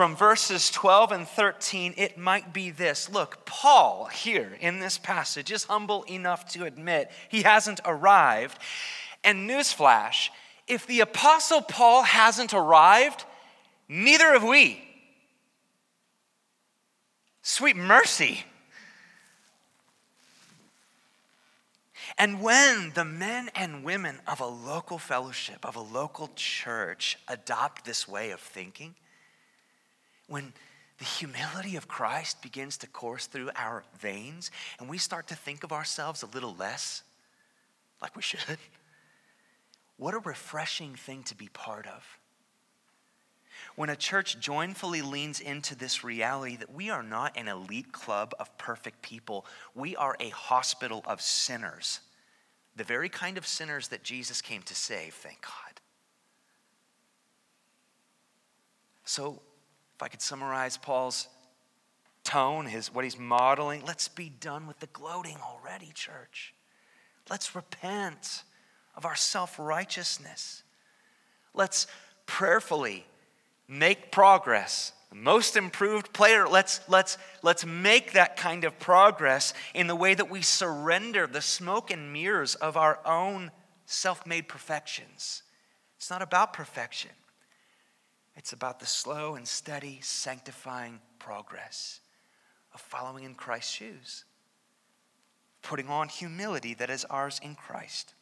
from 0.00 0.16
verses 0.16 0.70
12 0.70 1.12
and 1.12 1.28
13, 1.28 1.92
it 1.98 2.16
might 2.16 2.54
be 2.54 2.70
this. 2.70 3.10
Look, 3.10 3.44
Paul 3.44 4.06
here 4.06 4.56
in 4.58 4.80
this 4.80 4.96
passage 4.96 5.52
is 5.52 5.64
humble 5.64 6.04
enough 6.04 6.50
to 6.52 6.64
admit 6.64 7.10
he 7.28 7.42
hasn't 7.42 7.80
arrived. 7.84 8.58
And 9.22 9.46
newsflash, 9.46 10.30
if 10.66 10.86
the 10.86 11.00
Apostle 11.00 11.60
Paul 11.60 12.04
hasn't 12.04 12.54
arrived, 12.54 13.26
neither 13.90 14.32
have 14.32 14.42
we. 14.42 14.82
Sweet 17.42 17.76
mercy. 17.76 18.44
And 22.16 22.40
when 22.40 22.92
the 22.94 23.04
men 23.04 23.50
and 23.54 23.84
women 23.84 24.20
of 24.26 24.40
a 24.40 24.46
local 24.46 24.96
fellowship, 24.96 25.58
of 25.62 25.76
a 25.76 25.80
local 25.80 26.30
church, 26.36 27.18
adopt 27.28 27.84
this 27.84 28.08
way 28.08 28.30
of 28.30 28.40
thinking, 28.40 28.94
when 30.30 30.52
the 30.98 31.04
humility 31.04 31.74
of 31.74 31.88
Christ 31.88 32.40
begins 32.40 32.76
to 32.78 32.86
course 32.86 33.26
through 33.26 33.50
our 33.56 33.82
veins 33.98 34.52
and 34.78 34.88
we 34.88 34.96
start 34.96 35.26
to 35.28 35.34
think 35.34 35.64
of 35.64 35.72
ourselves 35.72 36.22
a 36.22 36.26
little 36.26 36.54
less 36.54 37.02
like 38.00 38.14
we 38.14 38.22
should, 38.22 38.58
what 39.96 40.14
a 40.14 40.20
refreshing 40.20 40.94
thing 40.94 41.24
to 41.24 41.34
be 41.34 41.48
part 41.48 41.86
of. 41.86 42.18
When 43.74 43.90
a 43.90 43.96
church 43.96 44.38
joyfully 44.38 45.02
leans 45.02 45.40
into 45.40 45.74
this 45.74 46.04
reality 46.04 46.56
that 46.56 46.72
we 46.72 46.90
are 46.90 47.02
not 47.02 47.36
an 47.36 47.48
elite 47.48 47.92
club 47.92 48.32
of 48.38 48.56
perfect 48.56 49.02
people, 49.02 49.46
we 49.74 49.96
are 49.96 50.16
a 50.20 50.28
hospital 50.28 51.02
of 51.06 51.20
sinners, 51.20 52.00
the 52.76 52.84
very 52.84 53.08
kind 53.08 53.36
of 53.36 53.46
sinners 53.46 53.88
that 53.88 54.04
Jesus 54.04 54.40
came 54.40 54.62
to 54.62 54.74
save, 54.76 55.14
thank 55.14 55.42
God. 55.42 55.80
So, 59.04 59.42
if 60.00 60.04
I 60.04 60.08
could 60.08 60.22
summarize 60.22 60.78
Paul's 60.78 61.28
tone, 62.24 62.64
his, 62.64 62.90
what 62.90 63.04
he's 63.04 63.18
modeling, 63.18 63.84
let's 63.86 64.08
be 64.08 64.30
done 64.30 64.66
with 64.66 64.80
the 64.80 64.86
gloating 64.86 65.36
already, 65.44 65.90
church. 65.92 66.54
Let's 67.28 67.54
repent 67.54 68.44
of 68.96 69.04
our 69.04 69.14
self 69.14 69.58
righteousness. 69.58 70.62
Let's 71.52 71.86
prayerfully 72.24 73.04
make 73.68 74.10
progress. 74.10 74.92
Most 75.12 75.54
improved 75.54 76.14
player, 76.14 76.48
let's, 76.48 76.80
let's, 76.88 77.18
let's 77.42 77.66
make 77.66 78.12
that 78.12 78.38
kind 78.38 78.64
of 78.64 78.78
progress 78.78 79.52
in 79.74 79.86
the 79.86 79.94
way 79.94 80.14
that 80.14 80.30
we 80.30 80.40
surrender 80.40 81.26
the 81.26 81.42
smoke 81.42 81.90
and 81.90 82.10
mirrors 82.10 82.54
of 82.54 82.78
our 82.78 83.00
own 83.04 83.50
self 83.84 84.26
made 84.26 84.48
perfections. 84.48 85.42
It's 85.98 86.08
not 86.08 86.22
about 86.22 86.54
perfection, 86.54 87.10
it's 88.36 88.52
about 88.52 88.80
the 88.80 88.86
slow 88.86 89.34
and 89.34 89.46
steady 89.46 89.98
sanctifying 90.02 91.00
progress 91.18 92.00
of 92.72 92.80
following 92.80 93.24
in 93.24 93.34
Christ's 93.34 93.72
shoes, 93.72 94.24
putting 95.62 95.88
on 95.88 96.08
humility 96.08 96.74
that 96.74 96.90
is 96.90 97.04
ours 97.06 97.40
in 97.42 97.54
Christ. 97.54 98.14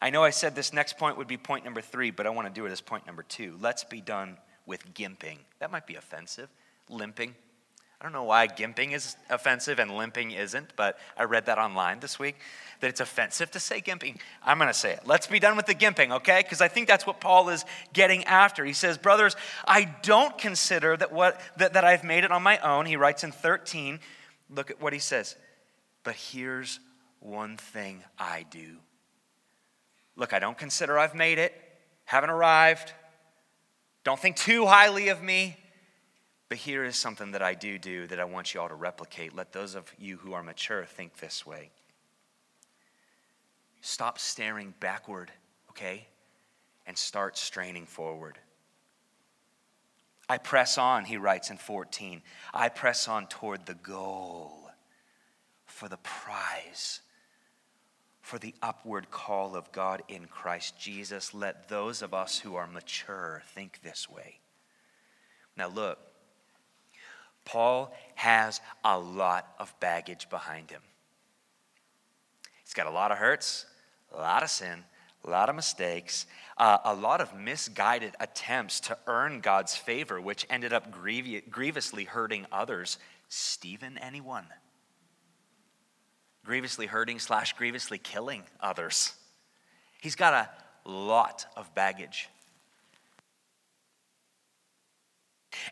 I 0.00 0.10
know 0.10 0.22
I 0.22 0.30
said 0.30 0.54
this 0.54 0.72
next 0.72 0.98
point 0.98 1.16
would 1.16 1.28
be 1.28 1.36
point 1.36 1.64
number 1.64 1.80
three, 1.80 2.10
but 2.10 2.26
I 2.26 2.30
want 2.30 2.46
to 2.46 2.52
do 2.52 2.66
it 2.66 2.72
as 2.72 2.80
point 2.80 3.06
number 3.06 3.22
two. 3.22 3.56
Let's 3.60 3.84
be 3.84 4.00
done 4.00 4.36
with 4.66 4.94
gimping. 4.94 5.38
That 5.58 5.70
might 5.70 5.86
be 5.86 5.96
offensive. 5.96 6.48
Limping. 6.88 7.34
I 8.02 8.04
don't 8.04 8.14
know 8.14 8.24
why 8.24 8.48
gimping 8.48 8.94
is 8.94 9.14
offensive 9.30 9.78
and 9.78 9.96
limping 9.96 10.32
isn't, 10.32 10.74
but 10.74 10.98
I 11.16 11.22
read 11.22 11.46
that 11.46 11.58
online 11.58 12.00
this 12.00 12.18
week 12.18 12.34
that 12.80 12.88
it's 12.88 12.98
offensive 12.98 13.52
to 13.52 13.60
say 13.60 13.80
gimping. 13.80 14.18
I'm 14.44 14.58
going 14.58 14.66
to 14.66 14.74
say 14.74 14.90
it. 14.90 15.02
Let's 15.06 15.28
be 15.28 15.38
done 15.38 15.56
with 15.56 15.66
the 15.66 15.74
gimping, 15.76 16.10
okay? 16.10 16.40
Because 16.42 16.60
I 16.60 16.66
think 16.66 16.88
that's 16.88 17.06
what 17.06 17.20
Paul 17.20 17.48
is 17.48 17.64
getting 17.92 18.24
after. 18.24 18.64
He 18.64 18.72
says, 18.72 18.98
Brothers, 18.98 19.36
I 19.68 19.84
don't 20.02 20.36
consider 20.36 20.96
that, 20.96 21.12
what, 21.12 21.40
that, 21.58 21.74
that 21.74 21.84
I've 21.84 22.02
made 22.02 22.24
it 22.24 22.32
on 22.32 22.42
my 22.42 22.58
own. 22.58 22.86
He 22.86 22.96
writes 22.96 23.22
in 23.22 23.30
13, 23.30 24.00
look 24.50 24.72
at 24.72 24.82
what 24.82 24.92
he 24.92 24.98
says. 24.98 25.36
But 26.02 26.16
here's 26.16 26.80
one 27.20 27.56
thing 27.56 28.02
I 28.18 28.46
do. 28.50 28.78
Look, 30.16 30.32
I 30.32 30.40
don't 30.40 30.58
consider 30.58 30.98
I've 30.98 31.14
made 31.14 31.38
it, 31.38 31.54
haven't 32.06 32.30
arrived, 32.30 32.94
don't 34.02 34.18
think 34.18 34.34
too 34.34 34.66
highly 34.66 35.06
of 35.06 35.22
me. 35.22 35.56
But 36.52 36.58
here 36.58 36.84
is 36.84 36.96
something 36.96 37.30
that 37.30 37.40
I 37.40 37.54
do 37.54 37.78
do 37.78 38.06
that 38.08 38.20
I 38.20 38.24
want 38.24 38.52
you 38.52 38.60
all 38.60 38.68
to 38.68 38.74
replicate. 38.74 39.34
Let 39.34 39.52
those 39.52 39.74
of 39.74 39.90
you 39.98 40.18
who 40.18 40.34
are 40.34 40.42
mature 40.42 40.84
think 40.84 41.16
this 41.16 41.46
way. 41.46 41.70
Stop 43.80 44.18
staring 44.18 44.74
backward, 44.78 45.32
okay? 45.70 46.08
And 46.86 46.98
start 46.98 47.38
straining 47.38 47.86
forward. 47.86 48.36
I 50.28 50.36
press 50.36 50.76
on, 50.76 51.06
he 51.06 51.16
writes 51.16 51.48
in 51.48 51.56
14. 51.56 52.20
I 52.52 52.68
press 52.68 53.08
on 53.08 53.28
toward 53.28 53.64
the 53.64 53.72
goal 53.72 54.70
for 55.64 55.88
the 55.88 55.96
prize, 55.96 57.00
for 58.20 58.38
the 58.38 58.54
upward 58.60 59.10
call 59.10 59.56
of 59.56 59.72
God 59.72 60.02
in 60.06 60.26
Christ 60.26 60.78
Jesus. 60.78 61.32
Let 61.32 61.70
those 61.70 62.02
of 62.02 62.12
us 62.12 62.40
who 62.40 62.56
are 62.56 62.66
mature 62.66 63.40
think 63.54 63.80
this 63.82 64.06
way. 64.06 64.40
Now, 65.56 65.68
look, 65.68 66.11
Paul 67.44 67.92
has 68.14 68.60
a 68.84 68.98
lot 68.98 69.48
of 69.58 69.74
baggage 69.80 70.28
behind 70.30 70.70
him. 70.70 70.82
He's 72.64 72.74
got 72.74 72.86
a 72.86 72.90
lot 72.90 73.10
of 73.10 73.18
hurts, 73.18 73.66
a 74.12 74.18
lot 74.18 74.42
of 74.42 74.50
sin, 74.50 74.84
a 75.24 75.30
lot 75.30 75.48
of 75.48 75.54
mistakes, 75.54 76.26
uh, 76.56 76.78
a 76.84 76.94
lot 76.94 77.20
of 77.20 77.36
misguided 77.36 78.14
attempts 78.20 78.80
to 78.80 78.98
earn 79.06 79.40
God's 79.40 79.76
favor, 79.76 80.20
which 80.20 80.46
ended 80.48 80.72
up 80.72 80.92
griev- 80.92 81.50
grievously 81.50 82.04
hurting 82.04 82.46
others. 82.52 82.98
Stephen, 83.28 83.98
anyone? 83.98 84.46
grievously 86.44 86.86
hurting 86.86 87.18
slash 87.18 87.52
grievously 87.54 87.98
killing 87.98 88.42
others. 88.60 89.14
He's 90.00 90.16
got 90.16 90.34
a 90.34 90.88
lot 90.88 91.46
of 91.56 91.74
baggage. 91.74 92.28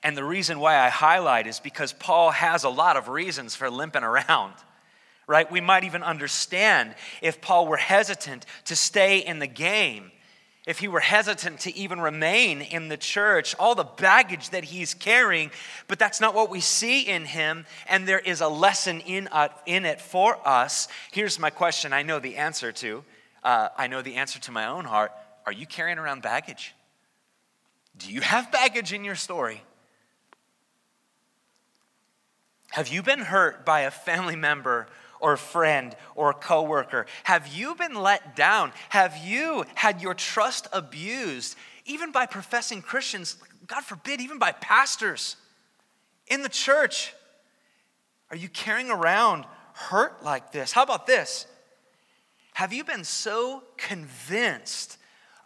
And 0.02 0.16
the 0.16 0.24
reason 0.24 0.60
why 0.60 0.78
I 0.78 0.88
highlight 0.88 1.46
is 1.46 1.60
because 1.60 1.92
Paul 1.92 2.30
has 2.30 2.64
a 2.64 2.68
lot 2.68 2.96
of 2.96 3.08
reasons 3.08 3.54
for 3.54 3.70
limping 3.70 4.04
around, 4.04 4.54
right? 5.26 5.50
We 5.50 5.60
might 5.60 5.84
even 5.84 6.02
understand 6.02 6.94
if 7.22 7.40
Paul 7.40 7.66
were 7.66 7.76
hesitant 7.76 8.46
to 8.66 8.76
stay 8.76 9.18
in 9.18 9.38
the 9.38 9.46
game, 9.46 10.10
if 10.66 10.78
he 10.78 10.88
were 10.88 11.00
hesitant 11.00 11.60
to 11.60 11.74
even 11.74 12.00
remain 12.00 12.60
in 12.60 12.88
the 12.88 12.96
church, 12.96 13.54
all 13.58 13.74
the 13.74 13.84
baggage 13.84 14.50
that 14.50 14.64
he's 14.64 14.92
carrying, 14.92 15.50
but 15.88 15.98
that's 15.98 16.20
not 16.20 16.34
what 16.34 16.50
we 16.50 16.60
see 16.60 17.02
in 17.02 17.24
him, 17.24 17.64
and 17.88 18.06
there 18.06 18.18
is 18.18 18.40
a 18.40 18.48
lesson 18.48 19.00
in, 19.00 19.28
uh, 19.28 19.48
in 19.66 19.86
it 19.86 20.00
for 20.00 20.36
us. 20.46 20.86
Here's 21.12 21.38
my 21.38 21.50
question 21.50 21.92
I 21.92 22.02
know 22.02 22.18
the 22.18 22.36
answer 22.36 22.72
to. 22.72 23.04
Uh, 23.42 23.68
I 23.76 23.86
know 23.86 24.02
the 24.02 24.16
answer 24.16 24.38
to 24.40 24.52
my 24.52 24.66
own 24.66 24.84
heart. 24.84 25.12
Are 25.46 25.52
you 25.52 25.66
carrying 25.66 25.98
around 25.98 26.22
baggage? 26.22 26.74
Do 27.96 28.12
you 28.12 28.20
have 28.20 28.52
baggage 28.52 28.92
in 28.92 29.04
your 29.04 29.14
story? 29.14 29.62
Have 32.70 32.88
you 32.88 33.02
been 33.02 33.20
hurt 33.20 33.64
by 33.64 33.80
a 33.80 33.90
family 33.90 34.36
member 34.36 34.86
or 35.18 35.36
friend 35.36 35.94
or 36.14 36.32
coworker? 36.32 37.06
Have 37.24 37.48
you 37.48 37.74
been 37.74 37.94
let 37.94 38.36
down? 38.36 38.72
Have 38.90 39.16
you 39.18 39.64
had 39.74 40.00
your 40.00 40.14
trust 40.14 40.68
abused, 40.72 41.56
even 41.84 42.12
by 42.12 42.26
professing 42.26 42.80
Christians, 42.80 43.36
God 43.66 43.84
forbid, 43.84 44.20
even 44.20 44.38
by 44.38 44.52
pastors 44.52 45.36
in 46.26 46.42
the 46.42 46.48
church? 46.48 47.12
Are 48.30 48.36
you 48.36 48.48
carrying 48.48 48.90
around 48.90 49.44
hurt 49.74 50.22
like 50.22 50.52
this? 50.52 50.72
How 50.72 50.82
about 50.82 51.06
this? 51.06 51.46
Have 52.54 52.72
you 52.72 52.84
been 52.84 53.04
so 53.04 53.64
convinced 53.76 54.98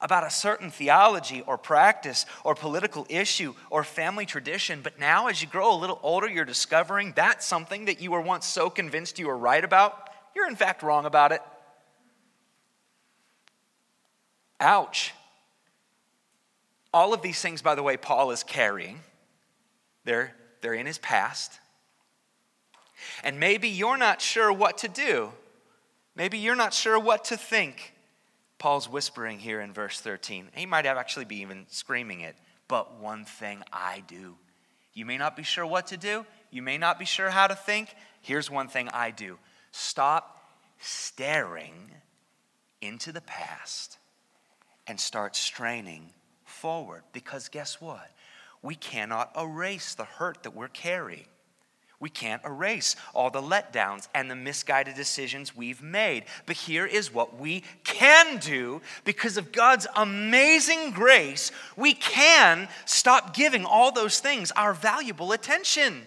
about 0.05 0.23
a 0.23 0.31
certain 0.31 0.71
theology 0.71 1.43
or 1.47 1.57
practice 1.57 2.27
or 2.45 2.55
political 2.55 3.07
issue 3.09 3.55
or 3.71 3.83
family 3.83 4.27
tradition, 4.27 4.81
but 4.83 5.01
now 5.01 5.29
as 5.29 5.41
you 5.41 5.49
grow 5.49 5.75
a 5.75 5.79
little 5.81 5.99
older, 6.03 6.29
you're 6.29 6.45
discovering 6.45 7.15
that's 7.17 7.47
something 7.47 7.87
that 7.87 8.03
you 8.03 8.11
were 8.11 8.21
once 8.21 8.45
so 8.45 8.69
convinced 8.69 9.19
you 9.19 9.27
were 9.27 9.37
right 9.37 9.65
about, 9.65 10.11
you're 10.37 10.47
in 10.47 10.57
fact 10.57 10.83
wrong 10.83 11.07
about 11.07 11.33
it. 11.33 11.41
Ouch. 14.61 15.15
All 16.93 17.15
of 17.15 17.23
these 17.23 17.41
things, 17.41 17.63
by 17.63 17.75
the 17.75 17.83
way, 17.83 17.97
Paul 17.97 18.31
is 18.31 18.45
carrying. 18.45 19.01
They're, 20.05 20.37
they're 20.61 20.75
in 20.75 20.85
his 20.85 20.99
past. 20.99 21.51
And 23.23 23.41
maybe 23.41 23.71
you're 23.71 23.97
not 23.97 24.21
sure 24.21 24.53
what 24.53 24.77
to 24.79 24.89
do. 24.89 25.33
Maybe 26.15 26.37
you're 26.37 26.55
not 26.55 26.75
sure 26.75 26.99
what 26.99 27.25
to 27.27 27.39
think. 27.39 27.94
Paul's 28.59 28.89
whispering 28.89 29.39
here 29.39 29.61
in 29.61 29.73
verse 29.73 30.01
13. 30.01 30.49
He 30.55 30.67
might 30.67 30.85
have 30.85 30.97
actually 30.97 31.25
be 31.25 31.41
even 31.41 31.67
screaming 31.69 32.21
it, 32.21 32.37
but 32.69 32.99
one 33.01 33.25
thing 33.25 33.63
I 33.73 34.03
do. 34.07 34.37
You 34.93 35.05
may 35.05 35.19
not 35.19 35.37
be 35.37 35.43
sure 35.43 35.67
what 35.67 35.89
to 35.89 35.97
do, 35.97 36.25
you 36.51 36.63
may 36.63 36.79
not 36.79 36.99
be 36.99 37.05
sure 37.05 37.31
how 37.31 37.47
to 37.47 37.55
think. 37.55 37.95
Here's 38.21 38.51
one 38.51 38.69
thing 38.69 38.89
I 38.93 39.11
do 39.11 39.39
stop 39.73 40.41
staring 40.79 41.91
into 42.81 43.13
the 43.13 43.21
past 43.21 43.99
and 44.87 45.01
start 45.01 45.35
straining 45.35 46.11
forward. 46.45 47.03
Because 47.13 47.49
guess 47.49 47.81
what? 47.81 48.11
We 48.63 48.75
cannot 48.75 49.33
erase 49.37 49.95
the 49.95 50.05
hurt 50.05 50.43
that 50.45 50.55
we're 50.55 50.69
carrying. 50.69 51.27
We 52.05 52.11
can't 52.11 52.45
erase 52.45 52.97
all 53.15 53.31
the 53.31 53.41
letdowns 53.41 54.09
and 54.15 54.31
the 54.31 54.37
misguided 54.37 54.95
decisions 54.95 55.57
we've 55.57 55.83
made. 55.83 56.25
But 56.45 56.57
here 56.57 56.85
is 56.85 57.15
what 57.15 57.41
we 57.41 57.65
can 57.83 58.37
do 58.37 58.83
because 59.07 59.39
of 59.39 59.53
God's 59.53 59.87
amazing 59.97 60.91
grace. 60.91 61.51
We 61.79 61.95
can 61.95 62.69
stop 62.85 63.35
giving 63.35 63.65
all 63.65 63.91
those 63.91 64.21
things 64.21 64.51
our 64.51 64.75
valuable 64.75 65.33
attention. 65.33 66.03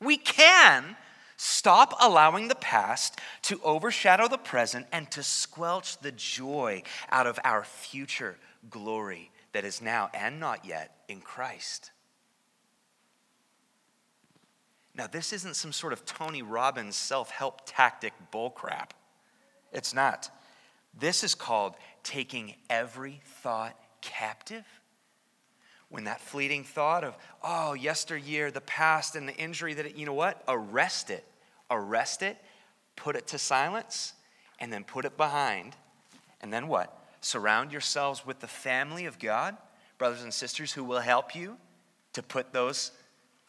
We 0.00 0.18
can 0.18 0.96
stop 1.38 1.94
allowing 1.98 2.48
the 2.48 2.56
past 2.56 3.18
to 3.44 3.58
overshadow 3.64 4.28
the 4.28 4.36
present 4.36 4.86
and 4.92 5.10
to 5.12 5.22
squelch 5.22 5.96
the 5.96 6.12
joy 6.12 6.82
out 7.10 7.26
of 7.26 7.38
our 7.42 7.64
future 7.64 8.36
glory 8.68 9.30
that 9.54 9.64
is 9.64 9.80
now 9.80 10.10
and 10.12 10.38
not 10.38 10.66
yet 10.66 10.94
in 11.08 11.22
Christ. 11.22 11.90
Now, 14.94 15.06
this 15.08 15.32
isn't 15.32 15.56
some 15.56 15.72
sort 15.72 15.92
of 15.92 16.04
Tony 16.04 16.42
Robbins 16.42 16.96
self 16.96 17.30
help 17.30 17.62
tactic 17.66 18.12
bullcrap. 18.32 18.90
It's 19.72 19.92
not. 19.92 20.30
This 20.98 21.24
is 21.24 21.34
called 21.34 21.74
taking 22.04 22.54
every 22.70 23.20
thought 23.42 23.76
captive. 24.00 24.64
When 25.88 26.04
that 26.04 26.20
fleeting 26.20 26.64
thought 26.64 27.04
of, 27.04 27.16
oh, 27.42 27.74
yesteryear, 27.74 28.50
the 28.50 28.60
past, 28.60 29.16
and 29.16 29.28
the 29.28 29.36
injury 29.36 29.74
that, 29.74 29.86
it, 29.86 29.96
you 29.96 30.06
know 30.06 30.14
what? 30.14 30.42
Arrest 30.48 31.10
it. 31.10 31.24
Arrest 31.70 32.22
it, 32.22 32.36
put 32.96 33.16
it 33.16 33.26
to 33.28 33.38
silence, 33.38 34.12
and 34.60 34.72
then 34.72 34.84
put 34.84 35.04
it 35.04 35.16
behind. 35.16 35.74
And 36.40 36.52
then 36.52 36.68
what? 36.68 36.96
Surround 37.20 37.72
yourselves 37.72 38.24
with 38.26 38.40
the 38.40 38.46
family 38.46 39.06
of 39.06 39.18
God, 39.18 39.56
brothers 39.98 40.22
and 40.22 40.32
sisters, 40.32 40.72
who 40.72 40.84
will 40.84 41.00
help 41.00 41.34
you 41.34 41.56
to 42.12 42.22
put 42.22 42.52
those 42.52 42.92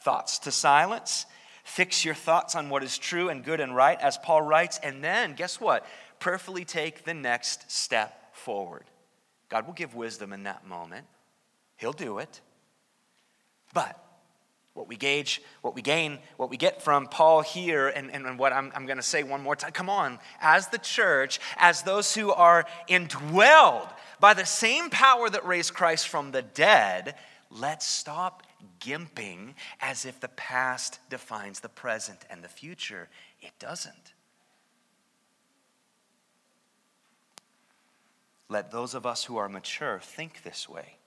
thoughts 0.05 0.37
to 0.37 0.51
silence. 0.51 1.25
Fix 1.63 2.05
your 2.05 2.13
thoughts 2.13 2.55
on 2.55 2.69
what 2.69 2.83
is 2.83 2.95
true 2.95 3.29
and 3.29 3.43
good 3.43 3.59
and 3.59 3.75
right, 3.75 3.99
as 3.99 4.19
Paul 4.19 4.43
writes, 4.43 4.79
and 4.83 5.03
then, 5.03 5.33
guess 5.33 5.59
what? 5.59 5.83
Prayerfully 6.19 6.63
take 6.63 7.05
the 7.05 7.15
next 7.15 7.71
step 7.71 8.35
forward. 8.35 8.83
God 9.49 9.65
will 9.65 9.73
give 9.73 9.95
wisdom 9.95 10.31
in 10.31 10.43
that 10.43 10.67
moment, 10.67 11.07
He'll 11.77 11.91
do 11.91 12.19
it. 12.19 12.39
But 13.73 13.99
what 14.75 14.87
we 14.87 14.95
gauge, 14.95 15.41
what 15.61 15.73
we 15.73 15.81
gain, 15.81 16.19
what 16.37 16.51
we 16.51 16.57
get 16.57 16.83
from 16.83 17.07
Paul 17.07 17.41
here, 17.41 17.87
and, 17.87 18.11
and 18.11 18.37
what 18.37 18.53
I'm, 18.53 18.71
I'm 18.75 18.85
going 18.85 18.97
to 18.97 19.03
say 19.03 19.23
one 19.23 19.41
more 19.41 19.55
time 19.55 19.71
come 19.71 19.89
on, 19.89 20.19
as 20.39 20.67
the 20.67 20.77
church, 20.77 21.39
as 21.57 21.81
those 21.81 22.13
who 22.13 22.31
are 22.31 22.67
indwelled 22.87 23.89
by 24.19 24.35
the 24.35 24.45
same 24.45 24.91
power 24.91 25.29
that 25.29 25.45
raised 25.47 25.73
Christ 25.73 26.07
from 26.07 26.31
the 26.31 26.43
dead, 26.43 27.15
let's 27.49 27.87
stop 27.87 28.43
gimping 28.79 29.53
as 29.81 30.05
if 30.05 30.19
the 30.19 30.29
past 30.29 30.99
defines 31.09 31.59
the 31.59 31.69
present 31.69 32.19
and 32.29 32.43
the 32.43 32.49
future. 32.49 33.09
It 33.41 33.51
doesn't. 33.59 34.13
Let 38.47 38.71
those 38.71 38.93
of 38.93 39.05
us 39.05 39.25
who 39.25 39.37
are 39.37 39.49
mature 39.49 39.99
think 39.99 40.43
this 40.43 40.69
way. 40.69 40.97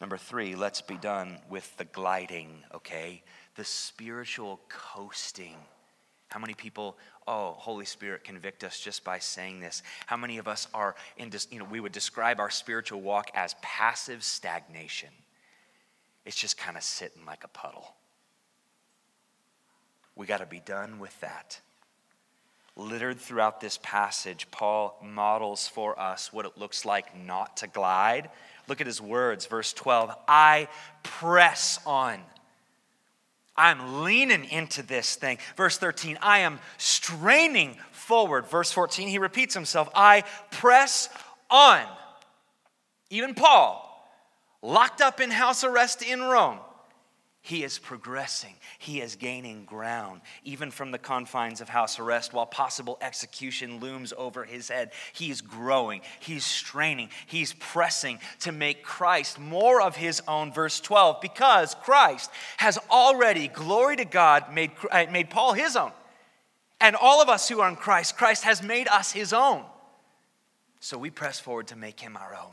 Number 0.00 0.16
three, 0.16 0.54
let's 0.54 0.80
be 0.80 0.96
done 0.96 1.38
with 1.50 1.76
the 1.76 1.84
gliding, 1.84 2.64
okay? 2.74 3.22
The 3.56 3.64
spiritual 3.64 4.60
coasting. 4.70 5.56
How 6.28 6.40
many 6.40 6.54
people, 6.54 6.96
oh, 7.30 7.54
Holy 7.56 7.84
Spirit, 7.84 8.24
convict 8.24 8.64
us 8.64 8.80
just 8.80 9.04
by 9.04 9.20
saying 9.20 9.60
this? 9.60 9.84
How 10.06 10.16
many 10.16 10.38
of 10.38 10.48
us 10.48 10.66
are 10.74 10.96
in, 11.16 11.30
this, 11.30 11.46
you 11.52 11.60
know, 11.60 11.64
we 11.64 11.78
would 11.78 11.92
describe 11.92 12.40
our 12.40 12.50
spiritual 12.50 13.00
walk 13.00 13.30
as 13.34 13.54
passive 13.62 14.24
stagnation? 14.24 15.10
It's 16.26 16.36
just 16.36 16.58
kind 16.58 16.76
of 16.76 16.82
sitting 16.82 17.24
like 17.24 17.44
a 17.44 17.48
puddle. 17.48 17.94
We 20.16 20.26
got 20.26 20.38
to 20.38 20.46
be 20.46 20.58
done 20.58 20.98
with 20.98 21.18
that. 21.20 21.60
Littered 22.76 23.20
throughout 23.20 23.60
this 23.60 23.78
passage, 23.80 24.48
Paul 24.50 24.98
models 25.00 25.68
for 25.68 25.98
us 26.00 26.32
what 26.32 26.46
it 26.46 26.58
looks 26.58 26.84
like 26.84 27.16
not 27.16 27.58
to 27.58 27.68
glide. 27.68 28.28
Look 28.66 28.80
at 28.80 28.88
his 28.88 29.00
words, 29.00 29.46
verse 29.46 29.72
12 29.72 30.12
I 30.26 30.68
press 31.04 31.78
on. 31.86 32.20
I'm 33.60 34.02
leaning 34.02 34.46
into 34.46 34.82
this 34.82 35.16
thing. 35.16 35.36
Verse 35.54 35.76
13, 35.76 36.18
I 36.22 36.38
am 36.38 36.60
straining 36.78 37.76
forward. 37.92 38.46
Verse 38.48 38.72
14, 38.72 39.06
he 39.06 39.18
repeats 39.18 39.52
himself 39.52 39.90
I 39.94 40.24
press 40.50 41.10
on. 41.50 41.82
Even 43.10 43.34
Paul, 43.34 43.86
locked 44.62 45.02
up 45.02 45.20
in 45.20 45.30
house 45.30 45.62
arrest 45.62 46.02
in 46.02 46.22
Rome, 46.22 46.58
he 47.42 47.64
is 47.64 47.78
progressing. 47.78 48.54
He 48.78 49.00
is 49.00 49.16
gaining 49.16 49.64
ground, 49.64 50.20
even 50.44 50.70
from 50.70 50.90
the 50.90 50.98
confines 50.98 51.62
of 51.62 51.70
house 51.70 51.98
arrest, 51.98 52.34
while 52.34 52.44
possible 52.44 52.98
execution 53.00 53.80
looms 53.80 54.12
over 54.16 54.44
his 54.44 54.68
head. 54.68 54.92
He's 55.14 55.40
growing, 55.40 56.02
he's 56.20 56.44
straining, 56.44 57.08
he's 57.26 57.54
pressing 57.54 58.18
to 58.40 58.52
make 58.52 58.82
Christ 58.82 59.38
more 59.38 59.80
of 59.80 59.96
his 59.96 60.22
own. 60.28 60.52
Verse 60.52 60.80
12, 60.80 61.22
because 61.22 61.74
Christ 61.76 62.30
has 62.58 62.78
already, 62.90 63.48
glory 63.48 63.96
to 63.96 64.04
God, 64.04 64.52
made, 64.52 64.72
uh, 64.90 65.06
made 65.10 65.30
Paul 65.30 65.54
his 65.54 65.76
own. 65.76 65.92
And 66.78 66.94
all 66.94 67.22
of 67.22 67.30
us 67.30 67.48
who 67.48 67.60
are 67.60 67.68
in 67.68 67.76
Christ, 67.76 68.18
Christ 68.18 68.44
has 68.44 68.62
made 68.62 68.86
us 68.88 69.12
his 69.12 69.32
own. 69.32 69.64
So 70.80 70.98
we 70.98 71.10
press 71.10 71.40
forward 71.40 71.68
to 71.68 71.76
make 71.76 72.00
him 72.00 72.16
our 72.18 72.34
own. 72.34 72.52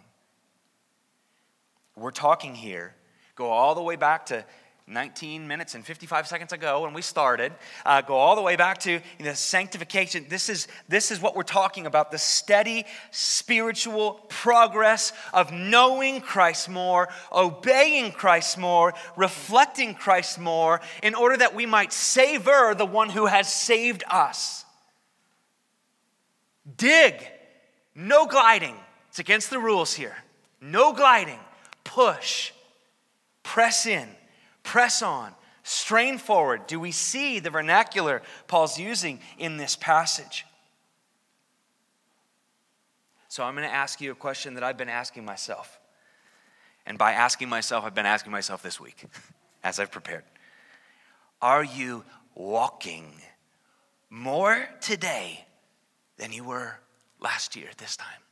We're 1.97 2.11
talking 2.11 2.55
here, 2.55 2.95
go 3.35 3.49
all 3.49 3.75
the 3.75 3.81
way 3.81 3.95
back 3.95 4.27
to 4.27 4.45
19 4.89 5.45
minutes 5.45 5.75
and 5.75 5.85
55 5.85 6.27
seconds 6.27 6.53
ago 6.53 6.83
when 6.83 6.93
we 6.93 7.01
started, 7.01 7.51
uh, 7.85 7.99
go 8.01 8.15
all 8.15 8.37
the 8.37 8.41
way 8.41 8.55
back 8.55 8.77
to 8.79 8.91
you 8.91 9.25
know, 9.25 9.33
sanctification. 9.33 10.25
This 10.29 10.47
is, 10.47 10.69
this 10.87 11.11
is 11.11 11.19
what 11.19 11.35
we're 11.35 11.43
talking 11.43 11.85
about 11.85 12.09
the 12.09 12.17
steady 12.17 12.85
spiritual 13.11 14.13
progress 14.29 15.11
of 15.33 15.51
knowing 15.51 16.21
Christ 16.21 16.69
more, 16.69 17.09
obeying 17.33 18.13
Christ 18.13 18.57
more, 18.57 18.93
reflecting 19.17 19.93
Christ 19.93 20.39
more, 20.39 20.79
in 21.03 21.15
order 21.15 21.35
that 21.35 21.53
we 21.53 21.65
might 21.65 21.91
savor 21.91 22.73
the 22.73 22.85
one 22.85 23.09
who 23.09 23.25
has 23.25 23.53
saved 23.53 24.05
us. 24.09 24.63
Dig, 26.77 27.27
no 27.93 28.25
gliding. 28.25 28.75
It's 29.09 29.19
against 29.19 29.49
the 29.49 29.59
rules 29.59 29.93
here. 29.93 30.15
No 30.61 30.93
gliding. 30.93 31.39
Push, 31.83 32.53
press 33.43 33.85
in 33.85 34.07
press 34.67 35.01
on, 35.01 35.33
strain 35.63 36.17
forward. 36.17 36.67
Do 36.67 36.77
we 36.77 36.91
see 36.91 37.39
the 37.39 37.49
vernacular 37.49 38.21
Paul's 38.47 38.77
using 38.77 39.21
in 39.37 39.55
this 39.55 39.77
passage? 39.77 40.45
So 43.29 43.45
I'm 43.45 43.55
going 43.55 43.67
to 43.67 43.73
ask 43.73 44.01
you 44.01 44.11
a 44.11 44.15
question 44.15 44.55
that 44.55 44.63
I've 44.63 44.77
been 44.77 44.89
asking 44.89 45.23
myself. 45.23 45.79
And 46.85 46.97
by 46.97 47.13
asking 47.13 47.47
myself, 47.47 47.85
I've 47.85 47.95
been 47.95 48.05
asking 48.05 48.33
myself 48.33 48.61
this 48.61 48.77
week 48.77 49.05
as 49.63 49.79
I've 49.79 49.91
prepared. 49.91 50.25
Are 51.41 51.63
you 51.63 52.03
walking 52.35 53.05
more 54.09 54.67
today 54.81 55.45
than 56.17 56.33
you 56.33 56.43
were 56.43 56.73
last 57.21 57.55
year 57.55 57.67
at 57.71 57.77
this 57.77 57.95
time? 57.95 58.26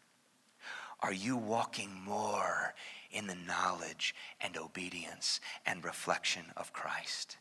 Are 1.01 1.13
you 1.13 1.37
walking 1.37 1.91
more 2.05 2.73
in 3.15 3.27
the 3.27 3.35
knowledge 3.47 4.13
and 4.41 4.57
obedience 4.57 5.39
and 5.65 5.83
reflection 5.83 6.43
of 6.57 6.73
Christ. 6.73 7.37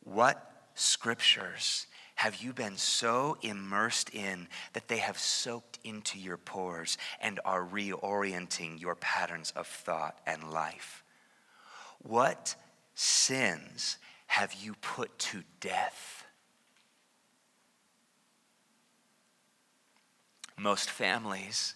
What 0.00 0.52
scriptures 0.74 1.86
have 2.16 2.36
you 2.42 2.52
been 2.52 2.76
so 2.76 3.38
immersed 3.40 4.10
in 4.10 4.48
that 4.74 4.86
they 4.88 4.98
have 4.98 5.18
soaked 5.18 5.78
into 5.82 6.18
your 6.18 6.36
pores 6.36 6.98
and 7.20 7.40
are 7.44 7.64
reorienting 7.64 8.80
your 8.80 8.94
patterns 8.94 9.52
of 9.56 9.66
thought 9.66 10.18
and 10.26 10.52
life? 10.52 11.02
What 12.02 12.54
sins 12.94 13.96
have 14.26 14.52
you 14.52 14.74
put 14.82 15.18
to 15.20 15.42
death? 15.60 16.13
Most 20.56 20.90
families 20.90 21.74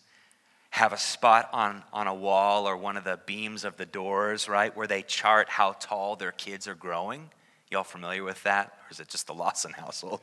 have 0.71 0.93
a 0.93 0.99
spot 0.99 1.49
on, 1.53 1.83
on 1.93 2.07
a 2.07 2.15
wall 2.15 2.69
or 2.69 2.77
one 2.77 2.97
of 2.97 3.05
the 3.05 3.19
beams 3.27 3.65
of 3.65 3.77
the 3.77 3.87
doors, 3.87 4.49
right, 4.49 4.77
where 4.77 4.87
they 4.87 5.03
chart 5.03 5.49
how 5.49 5.73
tall 5.73 6.17
their 6.17 6.33
kids 6.33 6.69
are 6.69 6.75
growing. 6.75 7.31
Y'all 7.71 7.85
familiar 7.85 8.23
with 8.23 8.43
that? 8.45 8.67
Or 8.67 8.91
is 8.91 9.01
it 9.01 9.09
just 9.09 9.27
the 9.27 9.35
Lawson 9.35 9.73
household? 9.73 10.21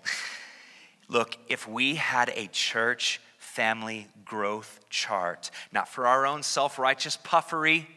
Look, 1.07 1.37
if 1.49 1.67
we 1.67 1.95
had 1.95 2.31
a 2.35 2.47
church 2.47 3.19
family 3.37 4.07
growth 4.23 4.79
chart, 4.89 5.51
not 5.71 5.87
for 5.87 6.07
our 6.07 6.25
own 6.25 6.41
self 6.43 6.79
righteous 6.79 7.17
puffery, 7.17 7.87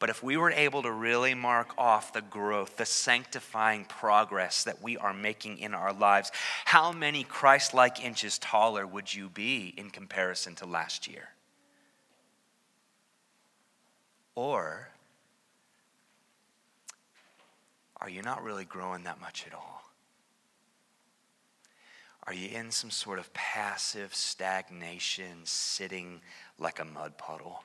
but 0.00 0.08
if 0.08 0.22
we 0.22 0.38
were 0.38 0.50
able 0.50 0.82
to 0.82 0.90
really 0.90 1.34
mark 1.34 1.74
off 1.76 2.14
the 2.14 2.22
growth, 2.22 2.78
the 2.78 2.86
sanctifying 2.86 3.84
progress 3.84 4.64
that 4.64 4.82
we 4.82 4.96
are 4.96 5.12
making 5.12 5.58
in 5.58 5.74
our 5.74 5.92
lives, 5.92 6.32
how 6.64 6.90
many 6.90 7.22
Christ 7.22 7.74
like 7.74 8.02
inches 8.02 8.38
taller 8.38 8.86
would 8.86 9.14
you 9.14 9.28
be 9.28 9.74
in 9.76 9.90
comparison 9.90 10.54
to 10.56 10.66
last 10.66 11.06
year? 11.06 11.28
Or 14.34 14.88
are 18.00 18.08
you 18.08 18.22
not 18.22 18.42
really 18.42 18.64
growing 18.64 19.04
that 19.04 19.20
much 19.20 19.44
at 19.46 19.52
all? 19.52 19.82
Are 22.26 22.32
you 22.32 22.48
in 22.48 22.70
some 22.70 22.90
sort 22.90 23.18
of 23.18 23.32
passive 23.34 24.14
stagnation, 24.14 25.40
sitting 25.44 26.22
like 26.58 26.78
a 26.80 26.84
mud 26.86 27.18
puddle? 27.18 27.64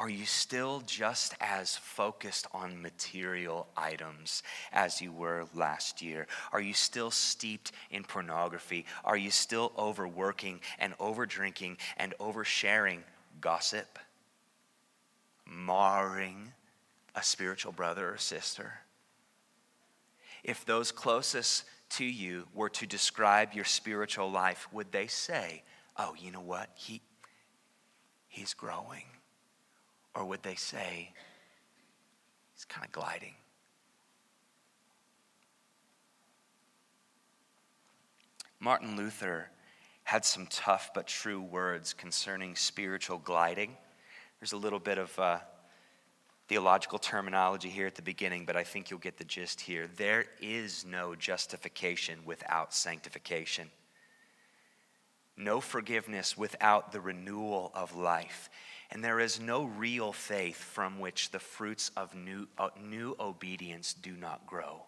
Are 0.00 0.08
you 0.08 0.24
still 0.24 0.82
just 0.86 1.34
as 1.42 1.76
focused 1.76 2.46
on 2.54 2.80
material 2.80 3.68
items 3.76 4.42
as 4.72 5.02
you 5.02 5.12
were 5.12 5.44
last 5.54 6.00
year? 6.00 6.26
Are 6.52 6.60
you 6.60 6.72
still 6.72 7.10
steeped 7.10 7.72
in 7.90 8.04
pornography? 8.04 8.86
Are 9.04 9.18
you 9.18 9.30
still 9.30 9.72
overworking 9.76 10.60
and 10.78 10.96
overdrinking 10.96 11.76
and 11.98 12.14
oversharing 12.18 13.00
gossip? 13.42 13.98
Marring 15.44 16.54
a 17.14 17.22
spiritual 17.22 17.72
brother 17.72 18.10
or 18.10 18.16
sister? 18.16 18.72
If 20.42 20.64
those 20.64 20.92
closest 20.92 21.64
to 21.90 22.06
you 22.06 22.46
were 22.54 22.70
to 22.70 22.86
describe 22.86 23.52
your 23.52 23.66
spiritual 23.66 24.30
life, 24.30 24.66
would 24.72 24.92
they 24.92 25.08
say, 25.08 25.62
Oh, 25.98 26.14
you 26.18 26.30
know 26.30 26.40
what? 26.40 26.70
He, 26.74 27.02
he's 28.28 28.54
growing. 28.54 29.09
Or 30.14 30.24
would 30.24 30.42
they 30.42 30.56
say, 30.56 31.12
he's 32.54 32.64
kind 32.64 32.84
of 32.84 32.92
gliding? 32.92 33.34
Martin 38.58 38.96
Luther 38.96 39.48
had 40.04 40.24
some 40.24 40.46
tough 40.50 40.90
but 40.94 41.06
true 41.06 41.40
words 41.40 41.94
concerning 41.94 42.56
spiritual 42.56 43.18
gliding. 43.18 43.76
There's 44.40 44.52
a 44.52 44.56
little 44.56 44.78
bit 44.78 44.98
of 44.98 45.18
uh, 45.18 45.38
theological 46.48 46.98
terminology 46.98 47.70
here 47.70 47.86
at 47.86 47.94
the 47.94 48.02
beginning, 48.02 48.44
but 48.44 48.56
I 48.56 48.64
think 48.64 48.90
you'll 48.90 48.98
get 48.98 49.16
the 49.16 49.24
gist 49.24 49.60
here. 49.60 49.88
There 49.96 50.26
is 50.42 50.84
no 50.84 51.14
justification 51.14 52.18
without 52.24 52.74
sanctification, 52.74 53.70
no 55.36 55.60
forgiveness 55.60 56.36
without 56.36 56.90
the 56.90 57.00
renewal 57.00 57.70
of 57.72 57.94
life. 57.94 58.50
And 58.90 59.04
there 59.04 59.20
is 59.20 59.40
no 59.40 59.64
real 59.64 60.12
faith 60.12 60.56
from 60.56 60.98
which 60.98 61.30
the 61.30 61.38
fruits 61.38 61.90
of 61.96 62.14
new, 62.14 62.48
uh, 62.58 62.70
new 62.82 63.14
obedience 63.20 63.94
do 63.94 64.12
not 64.12 64.46
grow. 64.46 64.82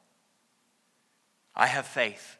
I 1.54 1.66
have 1.66 1.86
faith. 1.86 2.36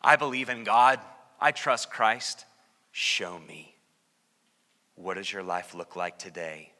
I 0.00 0.16
believe 0.16 0.48
in 0.48 0.64
God. 0.64 1.00
I 1.40 1.52
trust 1.52 1.90
Christ. 1.90 2.46
Show 2.90 3.38
me. 3.38 3.74
What 4.94 5.14
does 5.14 5.30
your 5.30 5.42
life 5.42 5.74
look 5.74 5.94
like 5.94 6.18
today? 6.18 6.72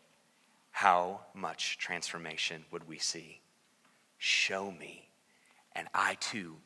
How 0.70 1.20
much 1.34 1.76
transformation 1.76 2.64
would 2.70 2.88
we 2.88 2.98
see? 2.98 3.40
Show 4.16 4.70
me. 4.70 5.10
And 5.74 5.88
I 5.94 6.14
too 6.14 6.56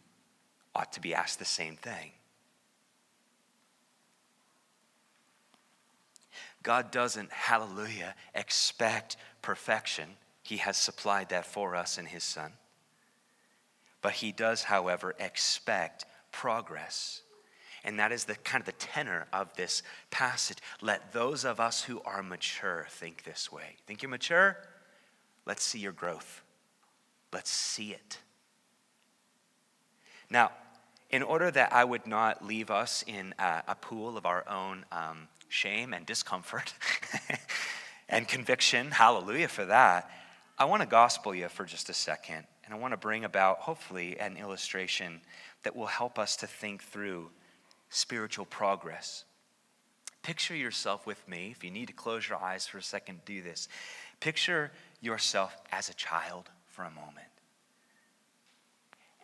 ought 0.75 0.92
to 0.92 1.01
be 1.01 1.14
asked 1.14 1.40
the 1.40 1.44
same 1.44 1.77
thing. 1.77 2.12
God 6.62 6.90
doesn't, 6.90 7.33
hallelujah, 7.33 8.14
expect 8.35 9.16
perfection. 9.42 10.09
He 10.42 10.59
has 10.59 10.77
supplied 10.77 11.31
that 11.31 11.46
for 11.46 11.75
us 11.75 11.99
in 11.99 12.07
His 12.07 12.25
Son. 12.25 12.53
But 14.03 14.12
He 14.12 14.33
does, 14.33 14.64
however, 14.64 15.14
expect 15.18 16.05
progress. 16.33 17.23
And 17.83 17.99
that 17.99 18.12
is 18.12 18.25
the 18.25 18.35
kind 18.35 18.61
of 18.61 18.66
the 18.66 18.73
tenor 18.73 19.27
of 19.33 19.55
this 19.57 19.83
passage. 20.11 20.59
Let 20.83 21.12
those 21.12 21.44
of 21.44 21.61
us 21.61 21.83
who 21.83 22.03
are 22.05 22.23
mature 22.23 22.87
think 22.90 23.25
this 23.25 23.51
way. 23.51 23.77
Think 23.87 24.03
you're 24.03 24.11
mature? 24.11 24.57
Let's 25.46 25.64
see 25.64 25.79
your 25.79 25.92
growth. 25.92 26.42
Let's 27.33 27.51
see 27.51 27.92
it. 27.92 28.18
Now, 30.29 30.53
in 31.11 31.23
order 31.23 31.51
that 31.51 31.73
I 31.73 31.85
would 31.85 32.07
not 32.07 32.44
leave 32.44 32.70
us 32.70 33.03
in 33.07 33.35
a, 33.38 33.62
a 33.68 33.75
pool 33.75 34.16
of 34.16 34.27
our 34.27 34.49
own 34.49 34.85
um, 34.92 35.29
shame 35.50 35.92
and 35.92 36.06
discomfort 36.06 36.72
and 38.08 38.26
conviction. 38.26 38.90
Hallelujah 38.90 39.48
for 39.48 39.66
that. 39.66 40.10
I 40.58 40.64
want 40.64 40.82
to 40.82 40.88
gospel 40.88 41.34
you 41.34 41.48
for 41.48 41.64
just 41.64 41.90
a 41.90 41.94
second, 41.94 42.46
and 42.64 42.72
I 42.72 42.78
want 42.78 42.92
to 42.92 42.98
bring 42.98 43.24
about, 43.24 43.58
hopefully, 43.58 44.18
an 44.18 44.36
illustration 44.36 45.20
that 45.64 45.76
will 45.76 45.86
help 45.86 46.18
us 46.18 46.36
to 46.36 46.46
think 46.46 46.82
through 46.82 47.30
spiritual 47.88 48.46
progress. 48.46 49.24
Picture 50.22 50.54
yourself 50.54 51.06
with 51.06 51.26
me. 51.28 51.50
If 51.50 51.64
you 51.64 51.70
need 51.70 51.88
to 51.88 51.92
close 51.92 52.28
your 52.28 52.38
eyes 52.38 52.66
for 52.66 52.78
a 52.78 52.82
second, 52.82 53.20
do 53.24 53.42
this. 53.42 53.68
Picture 54.20 54.70
yourself 55.00 55.56
as 55.72 55.88
a 55.88 55.94
child 55.94 56.50
for 56.68 56.84
a 56.84 56.90
moment. 56.90 57.26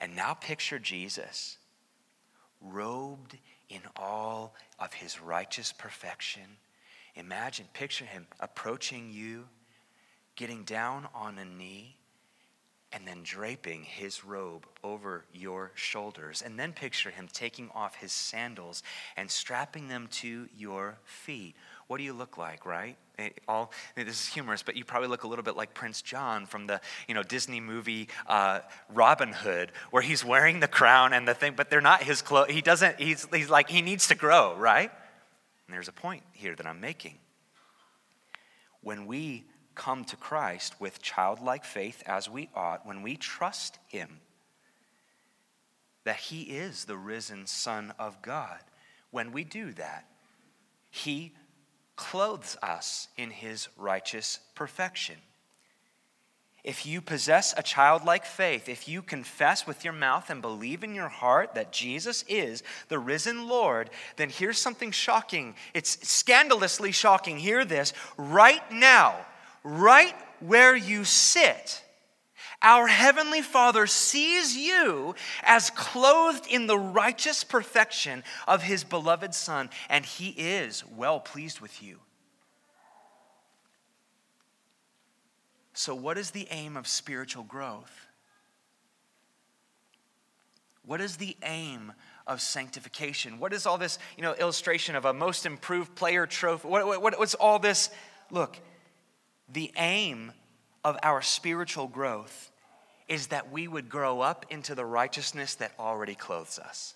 And 0.00 0.16
now 0.16 0.34
picture 0.34 0.78
Jesus 0.78 1.58
robed 2.60 3.36
in 3.68 3.80
all 3.96 4.54
of 4.78 4.92
his 4.92 5.20
righteous 5.20 5.72
perfection. 5.72 6.58
Imagine, 7.14 7.66
picture 7.72 8.04
him 8.04 8.26
approaching 8.40 9.10
you, 9.10 9.44
getting 10.36 10.64
down 10.64 11.08
on 11.14 11.38
a 11.38 11.44
knee, 11.44 11.96
and 12.92 13.06
then 13.06 13.22
draping 13.22 13.82
his 13.82 14.24
robe 14.24 14.66
over 14.84 15.24
your 15.32 15.72
shoulders. 15.74 16.42
And 16.42 16.58
then 16.58 16.72
picture 16.72 17.10
him 17.10 17.28
taking 17.30 17.70
off 17.74 17.96
his 17.96 18.12
sandals 18.12 18.82
and 19.16 19.30
strapping 19.30 19.88
them 19.88 20.08
to 20.12 20.48
your 20.56 20.98
feet. 21.04 21.56
What 21.88 21.98
do 21.98 22.04
you 22.04 22.12
look 22.12 22.36
like, 22.36 22.66
right? 22.66 22.96
Eh, 23.18 23.30
all 23.46 23.72
this 23.94 24.08
is 24.08 24.26
humorous, 24.26 24.62
but 24.62 24.76
you 24.76 24.84
probably 24.84 25.08
look 25.08 25.22
a 25.24 25.28
little 25.28 25.44
bit 25.44 25.56
like 25.56 25.72
Prince 25.72 26.02
John 26.02 26.46
from 26.46 26.66
the 26.66 26.80
you 27.06 27.14
know 27.14 27.22
Disney 27.22 27.60
movie 27.60 28.08
uh, 28.26 28.60
Robin 28.92 29.32
Hood, 29.32 29.72
where 29.90 30.02
he's 30.02 30.24
wearing 30.24 30.60
the 30.60 30.68
crown 30.68 31.12
and 31.12 31.26
the 31.26 31.34
thing, 31.34 31.54
but 31.56 31.70
they're 31.70 31.80
not 31.80 32.02
his 32.02 32.22
clothes. 32.22 32.50
He 32.50 32.60
doesn't. 32.60 32.98
He's, 33.00 33.26
he's 33.32 33.48
like 33.48 33.70
he 33.70 33.82
needs 33.82 34.08
to 34.08 34.14
grow, 34.14 34.56
right? 34.56 34.90
And 35.66 35.74
there's 35.74 35.88
a 35.88 35.92
point 35.92 36.22
here 36.32 36.54
that 36.54 36.66
I'm 36.66 36.80
making. 36.80 37.18
When 38.82 39.06
we 39.06 39.44
come 39.74 40.04
to 40.06 40.16
Christ 40.16 40.80
with 40.80 41.02
childlike 41.02 41.64
faith 41.64 42.02
as 42.06 42.28
we 42.28 42.48
ought, 42.54 42.86
when 42.86 43.02
we 43.02 43.16
trust 43.16 43.78
Him 43.86 44.20
that 46.04 46.16
He 46.16 46.42
is 46.42 46.84
the 46.84 46.96
risen 46.96 47.46
Son 47.46 47.92
of 47.98 48.22
God, 48.22 48.60
when 49.10 49.32
we 49.32 49.44
do 49.44 49.72
that, 49.72 50.06
He 50.90 51.32
clothes 51.96 52.56
us 52.62 53.08
in 53.16 53.30
His 53.30 53.68
righteous 53.76 54.40
perfection. 54.54 55.16
If 56.66 56.84
you 56.84 57.00
possess 57.00 57.54
a 57.56 57.62
childlike 57.62 58.26
faith, 58.26 58.68
if 58.68 58.88
you 58.88 59.00
confess 59.00 59.68
with 59.68 59.84
your 59.84 59.92
mouth 59.92 60.30
and 60.30 60.42
believe 60.42 60.82
in 60.82 60.96
your 60.96 61.08
heart 61.08 61.54
that 61.54 61.72
Jesus 61.72 62.24
is 62.28 62.64
the 62.88 62.98
risen 62.98 63.46
Lord, 63.46 63.88
then 64.16 64.30
here's 64.30 64.58
something 64.58 64.90
shocking. 64.90 65.54
It's 65.74 66.08
scandalously 66.08 66.90
shocking. 66.90 67.38
Hear 67.38 67.64
this. 67.64 67.92
Right 68.16 68.68
now, 68.72 69.14
right 69.62 70.16
where 70.40 70.74
you 70.74 71.04
sit, 71.04 71.84
our 72.62 72.86
Heavenly 72.86 73.42
Father 73.42 73.86
sees 73.86 74.56
you 74.56 75.14
as 75.42 75.70
clothed 75.70 76.46
in 76.46 76.66
the 76.66 76.78
righteous 76.78 77.44
perfection 77.44 78.24
of 78.46 78.62
His 78.62 78.84
beloved 78.84 79.34
Son, 79.34 79.70
and 79.88 80.04
He 80.04 80.30
is 80.30 80.84
well 80.86 81.20
pleased 81.20 81.60
with 81.60 81.82
you. 81.82 82.00
So, 85.74 85.94
what 85.94 86.16
is 86.16 86.30
the 86.30 86.48
aim 86.50 86.76
of 86.76 86.88
spiritual 86.88 87.44
growth? 87.44 88.08
What 90.86 91.00
is 91.00 91.16
the 91.16 91.36
aim 91.42 91.92
of 92.26 92.40
sanctification? 92.40 93.38
What 93.38 93.52
is 93.52 93.66
all 93.66 93.76
this, 93.76 93.98
you 94.16 94.22
know, 94.22 94.34
illustration 94.34 94.96
of 94.96 95.04
a 95.04 95.12
most 95.12 95.44
improved 95.44 95.94
player 95.94 96.26
trophy? 96.26 96.68
What, 96.68 96.86
what, 96.86 97.18
what's 97.18 97.34
all 97.34 97.58
this? 97.58 97.90
Look, 98.30 98.58
the 99.48 99.72
aim 99.76 100.32
of 100.86 100.96
our 101.02 101.20
spiritual 101.20 101.88
growth 101.88 102.52
is 103.08 103.26
that 103.26 103.50
we 103.50 103.66
would 103.66 103.88
grow 103.88 104.20
up 104.20 104.46
into 104.50 104.72
the 104.72 104.84
righteousness 104.84 105.56
that 105.56 105.72
already 105.80 106.14
clothes 106.14 106.60
us. 106.60 106.94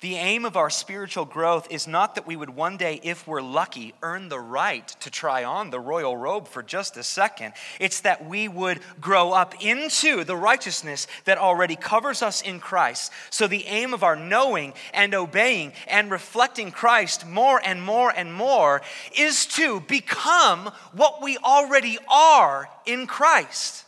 The 0.00 0.16
aim 0.16 0.44
of 0.44 0.56
our 0.56 0.70
spiritual 0.70 1.24
growth 1.24 1.68
is 1.70 1.86
not 1.86 2.14
that 2.14 2.26
we 2.26 2.36
would 2.36 2.50
one 2.50 2.76
day, 2.76 3.00
if 3.02 3.26
we're 3.26 3.40
lucky, 3.40 3.94
earn 4.02 4.28
the 4.28 4.40
right 4.40 4.86
to 5.00 5.10
try 5.10 5.44
on 5.44 5.70
the 5.70 5.80
royal 5.80 6.16
robe 6.16 6.48
for 6.48 6.62
just 6.62 6.96
a 6.96 7.02
second. 7.02 7.54
It's 7.78 8.00
that 8.00 8.26
we 8.26 8.48
would 8.48 8.80
grow 9.00 9.32
up 9.32 9.54
into 9.64 10.24
the 10.24 10.36
righteousness 10.36 11.06
that 11.24 11.38
already 11.38 11.76
covers 11.76 12.22
us 12.22 12.42
in 12.42 12.60
Christ. 12.60 13.12
So, 13.30 13.46
the 13.46 13.66
aim 13.66 13.94
of 13.94 14.02
our 14.02 14.16
knowing 14.16 14.74
and 14.92 15.14
obeying 15.14 15.72
and 15.86 16.10
reflecting 16.10 16.72
Christ 16.72 17.26
more 17.26 17.60
and 17.64 17.82
more 17.82 18.10
and 18.10 18.34
more 18.34 18.82
is 19.16 19.46
to 19.46 19.80
become 19.80 20.72
what 20.92 21.22
we 21.22 21.38
already 21.38 21.98
are 22.08 22.68
in 22.84 23.06
Christ. 23.06 23.84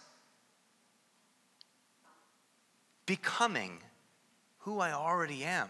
Becoming 3.06 3.78
who 4.60 4.80
I 4.80 4.92
already 4.92 5.44
am. 5.44 5.68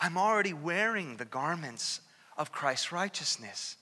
I'm 0.00 0.16
already 0.16 0.52
wearing 0.52 1.16
the 1.16 1.24
garments 1.24 2.00
of 2.38 2.52
Christ's 2.52 2.90
righteousness. 2.90 3.76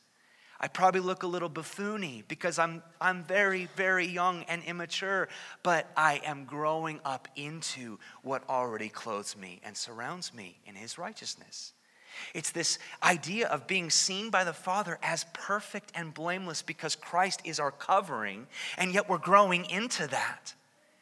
I 0.61 0.67
probably 0.67 1.01
look 1.01 1.23
a 1.23 1.29
little 1.29 1.49
buffoony 1.49 2.25
because 2.27 2.59
I'm, 2.59 2.83
I'm 3.01 3.23
very, 3.23 3.69
very 3.77 4.07
young 4.07 4.43
and 4.49 4.63
immature, 4.65 5.29
but 5.63 5.89
I 5.97 6.21
am 6.25 6.45
growing 6.45 6.99
up 7.05 7.29
into 7.37 7.99
what 8.23 8.43
already 8.49 8.89
clothes 8.89 9.37
me 9.37 9.61
and 9.63 9.77
surrounds 9.77 10.35
me 10.35 10.59
in 10.67 10.75
His 10.75 10.99
righteousness. 10.99 11.75
It's 12.35 12.51
this 12.51 12.81
idea 13.05 13.47
of 13.47 13.69
being 13.69 13.89
seen 13.91 14.31
by 14.31 14.43
the 14.43 14.53
Father 14.53 14.99
as 15.01 15.27
perfect 15.33 15.93
and 15.95 16.13
blameless 16.13 16.63
because 16.63 16.97
Christ 16.97 17.41
is 17.45 17.61
our 17.61 17.71
covering, 17.71 18.49
and 18.77 18.93
yet 18.93 19.09
we're 19.09 19.19
growing 19.19 19.65
into 19.67 20.09
that. 20.09 20.55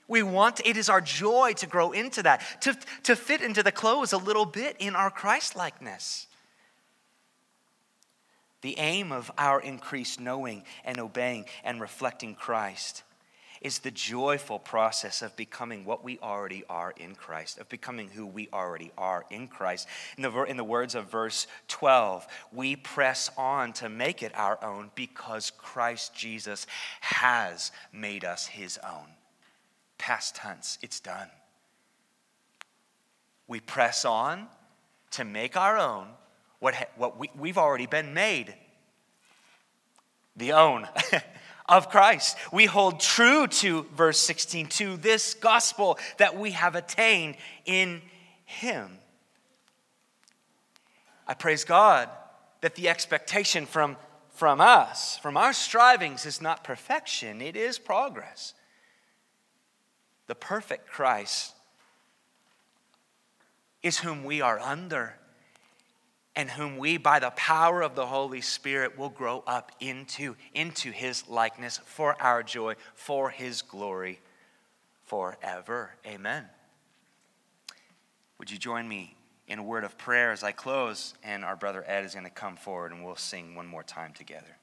We 0.08 0.22
want, 0.22 0.60
it 0.64 0.76
is 0.76 0.88
our 0.88 1.00
joy 1.00 1.54
to 1.54 1.66
grow 1.66 1.92
into 1.92 2.22
that, 2.22 2.62
to, 2.62 2.76
to 3.04 3.16
fit 3.16 3.40
into 3.40 3.62
the 3.62 3.72
clothes 3.72 4.12
a 4.12 4.18
little 4.18 4.46
bit 4.46 4.76
in 4.78 4.94
our 4.94 5.10
Christ 5.10 5.56
likeness. 5.56 6.26
The 8.62 8.78
aim 8.78 9.12
of 9.12 9.30
our 9.36 9.60
increased 9.60 10.20
knowing 10.20 10.64
and 10.84 10.98
obeying 10.98 11.46
and 11.64 11.80
reflecting 11.80 12.34
Christ 12.34 13.02
is 13.60 13.78
the 13.80 13.90
joyful 13.90 14.58
process 14.58 15.22
of 15.22 15.34
becoming 15.36 15.84
what 15.84 16.04
we 16.04 16.18
already 16.20 16.62
are 16.68 16.92
in 16.96 17.14
Christ, 17.14 17.58
of 17.58 17.68
becoming 17.68 18.08
who 18.08 18.26
we 18.26 18.48
already 18.52 18.92
are 18.96 19.24
in 19.30 19.48
Christ. 19.48 19.88
In 20.16 20.22
the, 20.22 20.42
in 20.44 20.56
the 20.56 20.64
words 20.64 20.94
of 20.94 21.10
verse 21.10 21.46
12, 21.68 22.26
we 22.52 22.76
press 22.76 23.30
on 23.36 23.72
to 23.74 23.88
make 23.88 24.22
it 24.22 24.36
our 24.36 24.62
own 24.62 24.90
because 24.94 25.50
Christ 25.50 26.14
Jesus 26.14 26.66
has 27.00 27.72
made 27.92 28.24
us 28.24 28.46
his 28.46 28.78
own. 28.78 29.06
Past 29.98 30.36
tense, 30.36 30.78
it's 30.82 31.00
done. 31.00 31.28
We 33.48 33.60
press 33.60 34.04
on 34.04 34.48
to 35.12 35.24
make 35.24 35.56
our 35.56 35.78
own 35.78 36.08
what, 36.58 36.74
what 36.96 37.18
we, 37.18 37.30
we've 37.38 37.58
already 37.58 37.86
been 37.86 38.14
made 38.14 38.54
the 40.36 40.52
own 40.52 40.86
of 41.68 41.88
Christ. 41.90 42.36
We 42.52 42.66
hold 42.66 43.00
true 43.00 43.46
to 43.46 43.86
verse 43.94 44.18
16, 44.18 44.66
to 44.68 44.96
this 44.96 45.34
gospel 45.34 45.98
that 46.18 46.36
we 46.36 46.52
have 46.52 46.74
attained 46.74 47.36
in 47.64 48.02
Him. 48.44 48.98
I 51.26 51.34
praise 51.34 51.64
God 51.64 52.08
that 52.60 52.74
the 52.74 52.88
expectation 52.88 53.66
from, 53.66 53.96
from 54.30 54.60
us, 54.60 55.18
from 55.18 55.36
our 55.36 55.52
strivings, 55.52 56.26
is 56.26 56.40
not 56.40 56.64
perfection, 56.64 57.40
it 57.40 57.56
is 57.56 57.78
progress 57.78 58.54
the 60.26 60.34
perfect 60.34 60.88
Christ, 60.88 61.54
is 63.82 63.98
whom 63.98 64.24
we 64.24 64.40
are 64.40 64.58
under 64.58 65.14
and 66.34 66.50
whom 66.50 66.76
we, 66.76 66.98
by 66.98 67.18
the 67.18 67.30
power 67.30 67.80
of 67.80 67.94
the 67.94 68.06
Holy 68.06 68.42
Spirit, 68.42 68.98
will 68.98 69.08
grow 69.08 69.42
up 69.46 69.72
into, 69.80 70.36
into 70.52 70.90
his 70.90 71.26
likeness 71.28 71.78
for 71.86 72.20
our 72.20 72.42
joy, 72.42 72.74
for 72.94 73.30
his 73.30 73.62
glory 73.62 74.20
forever. 75.04 75.94
Amen. 76.06 76.44
Would 78.38 78.50
you 78.50 78.58
join 78.58 78.86
me 78.86 79.16
in 79.48 79.58
a 79.58 79.62
word 79.62 79.84
of 79.84 79.96
prayer 79.96 80.30
as 80.30 80.42
I 80.42 80.52
close? 80.52 81.14
And 81.24 81.42
our 81.42 81.56
brother 81.56 81.82
Ed 81.86 82.04
is 82.04 82.12
going 82.12 82.26
to 82.26 82.30
come 82.30 82.56
forward 82.56 82.92
and 82.92 83.02
we'll 83.02 83.16
sing 83.16 83.54
one 83.54 83.66
more 83.66 83.82
time 83.82 84.12
together. 84.12 84.58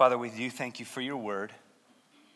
Father, 0.00 0.16
we 0.16 0.30
do 0.30 0.48
thank 0.48 0.80
you 0.80 0.86
for 0.86 1.02
your 1.02 1.18
word, 1.18 1.52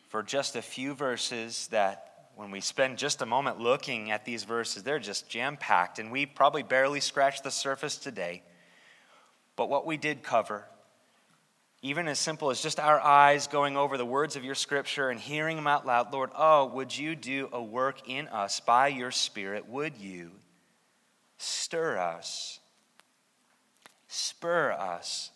for 0.09 0.21
just 0.21 0.55
a 0.55 0.61
few 0.61 0.93
verses 0.93 1.65
that 1.71 2.29
when 2.35 2.51
we 2.51 2.61
spend 2.61 2.99
just 2.99 3.23
a 3.23 3.25
moment 3.25 3.59
looking 3.59 4.11
at 4.11 4.23
these 4.23 4.43
verses, 4.43 4.83
they're 4.83 4.99
just 4.99 5.27
jam 5.27 5.57
packed, 5.57 5.97
and 5.97 6.11
we 6.11 6.27
probably 6.27 6.61
barely 6.61 6.99
scratched 6.99 7.43
the 7.43 7.49
surface 7.49 7.97
today. 7.97 8.43
But 9.55 9.67
what 9.67 9.83
we 9.83 9.97
did 9.97 10.21
cover, 10.21 10.63
even 11.81 12.07
as 12.07 12.19
simple 12.19 12.51
as 12.51 12.61
just 12.61 12.79
our 12.79 13.01
eyes 13.01 13.47
going 13.47 13.75
over 13.75 13.97
the 13.97 14.05
words 14.05 14.35
of 14.35 14.43
your 14.43 14.53
scripture 14.53 15.09
and 15.09 15.19
hearing 15.19 15.55
them 15.55 15.65
out 15.65 15.87
loud, 15.87 16.13
Lord, 16.13 16.29
oh, 16.37 16.67
would 16.67 16.95
you 16.95 17.15
do 17.15 17.49
a 17.51 17.63
work 17.63 18.07
in 18.07 18.27
us 18.27 18.59
by 18.59 18.89
your 18.89 19.09
Spirit? 19.09 19.67
Would 19.67 19.97
you 19.97 20.29
stir 21.39 21.97
us, 21.97 22.59
spur 24.07 24.71
us 24.71 25.31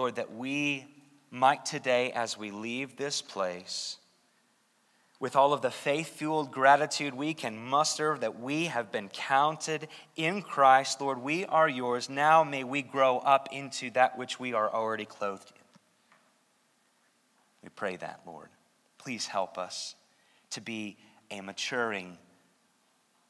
Lord, 0.00 0.14
that 0.14 0.34
we 0.34 0.86
might 1.30 1.66
today, 1.66 2.10
as 2.12 2.38
we 2.38 2.50
leave 2.50 2.96
this 2.96 3.20
place, 3.20 3.98
with 5.18 5.36
all 5.36 5.52
of 5.52 5.60
the 5.60 5.70
faith 5.70 6.08
fueled 6.16 6.50
gratitude 6.50 7.12
we 7.12 7.34
can 7.34 7.62
muster 7.68 8.16
that 8.16 8.40
we 8.40 8.64
have 8.64 8.90
been 8.90 9.10
counted 9.10 9.88
in 10.16 10.40
Christ, 10.40 11.02
Lord, 11.02 11.18
we 11.18 11.44
are 11.44 11.68
yours. 11.68 12.08
Now 12.08 12.42
may 12.44 12.64
we 12.64 12.80
grow 12.80 13.18
up 13.18 13.50
into 13.52 13.90
that 13.90 14.16
which 14.16 14.40
we 14.40 14.54
are 14.54 14.72
already 14.72 15.04
clothed 15.04 15.52
in. 15.54 15.62
We 17.64 17.68
pray 17.68 17.96
that, 17.96 18.22
Lord. 18.26 18.48
Please 18.96 19.26
help 19.26 19.58
us 19.58 19.96
to 20.52 20.62
be 20.62 20.96
a 21.30 21.42
maturing 21.42 22.16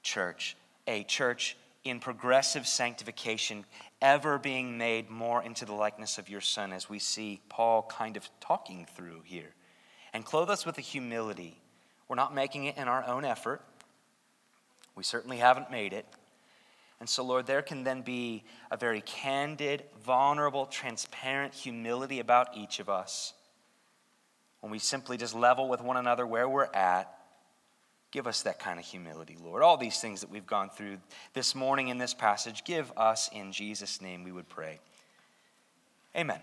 church, 0.05 0.57
a 0.87 1.03
church 1.03 1.57
in 1.83 1.99
progressive 1.99 2.65
sanctification, 2.69 3.65
ever 4.03 4.39
being 4.39 4.79
made 4.79 5.11
more 5.11 5.43
into 5.43 5.65
the 5.65 5.73
likeness 5.73 6.19
of 6.19 6.29
your 6.29 6.41
Son, 6.41 6.73
as 6.73 6.89
we 6.89 6.99
see 6.99 7.41
Paul 7.49 7.83
kind 7.83 8.17
of 8.17 8.29
talking 8.41 8.87
through 8.97 9.23
here. 9.25 9.55
And 10.13 10.25
clothe 10.25 10.51
us 10.51 10.67
with 10.67 10.79
a 10.79 10.83
humility. 10.83 11.61
We're 12.09 12.17
not 12.17 12.35
making 12.35 12.65
it 12.65 12.77
in 12.77 12.89
our 12.89 13.07
own 13.07 13.25
effort, 13.25 13.63
we 14.97 15.05
certainly 15.05 15.39
haven't 15.39 15.71
made 15.71 15.93
it. 15.93 16.07
And 16.99 17.09
so, 17.09 17.25
Lord, 17.25 17.47
there 17.47 17.63
can 17.63 17.83
then 17.83 18.03
be 18.03 18.45
a 18.71 18.77
very 18.77 19.01
candid, 19.01 19.85
vulnerable, 20.05 20.67
transparent 20.67 21.55
humility 21.55 22.21
about 22.21 22.55
each 22.55 22.79
of 22.79 22.91
us 22.91 23.33
when 24.61 24.71
we 24.71 24.79
simply 24.79 25.17
just 25.17 25.35
level 25.35 25.69
with 25.69 25.81
one 25.81 25.97
another 25.97 26.27
where 26.27 26.49
we're 26.49 26.69
at. 26.75 27.20
Give 28.11 28.27
us 28.27 28.43
that 28.43 28.59
kind 28.59 28.79
of 28.79 28.85
humility, 28.85 29.37
Lord. 29.43 29.63
All 29.63 29.77
these 29.77 30.01
things 30.01 30.21
that 30.21 30.31
we've 30.31 30.47
gone 30.47 30.69
through 30.71 30.99
this 31.33 31.55
morning 31.55 31.89
in 31.89 31.99
this 31.99 32.13
passage, 32.13 32.65
give 32.65 32.93
us 32.97 33.31
in 33.33 33.53
Jesus' 33.53 34.01
name, 34.01 34.25
we 34.25 34.33
would 34.33 34.49
pray. 34.49 34.81
Amen. 36.17 36.41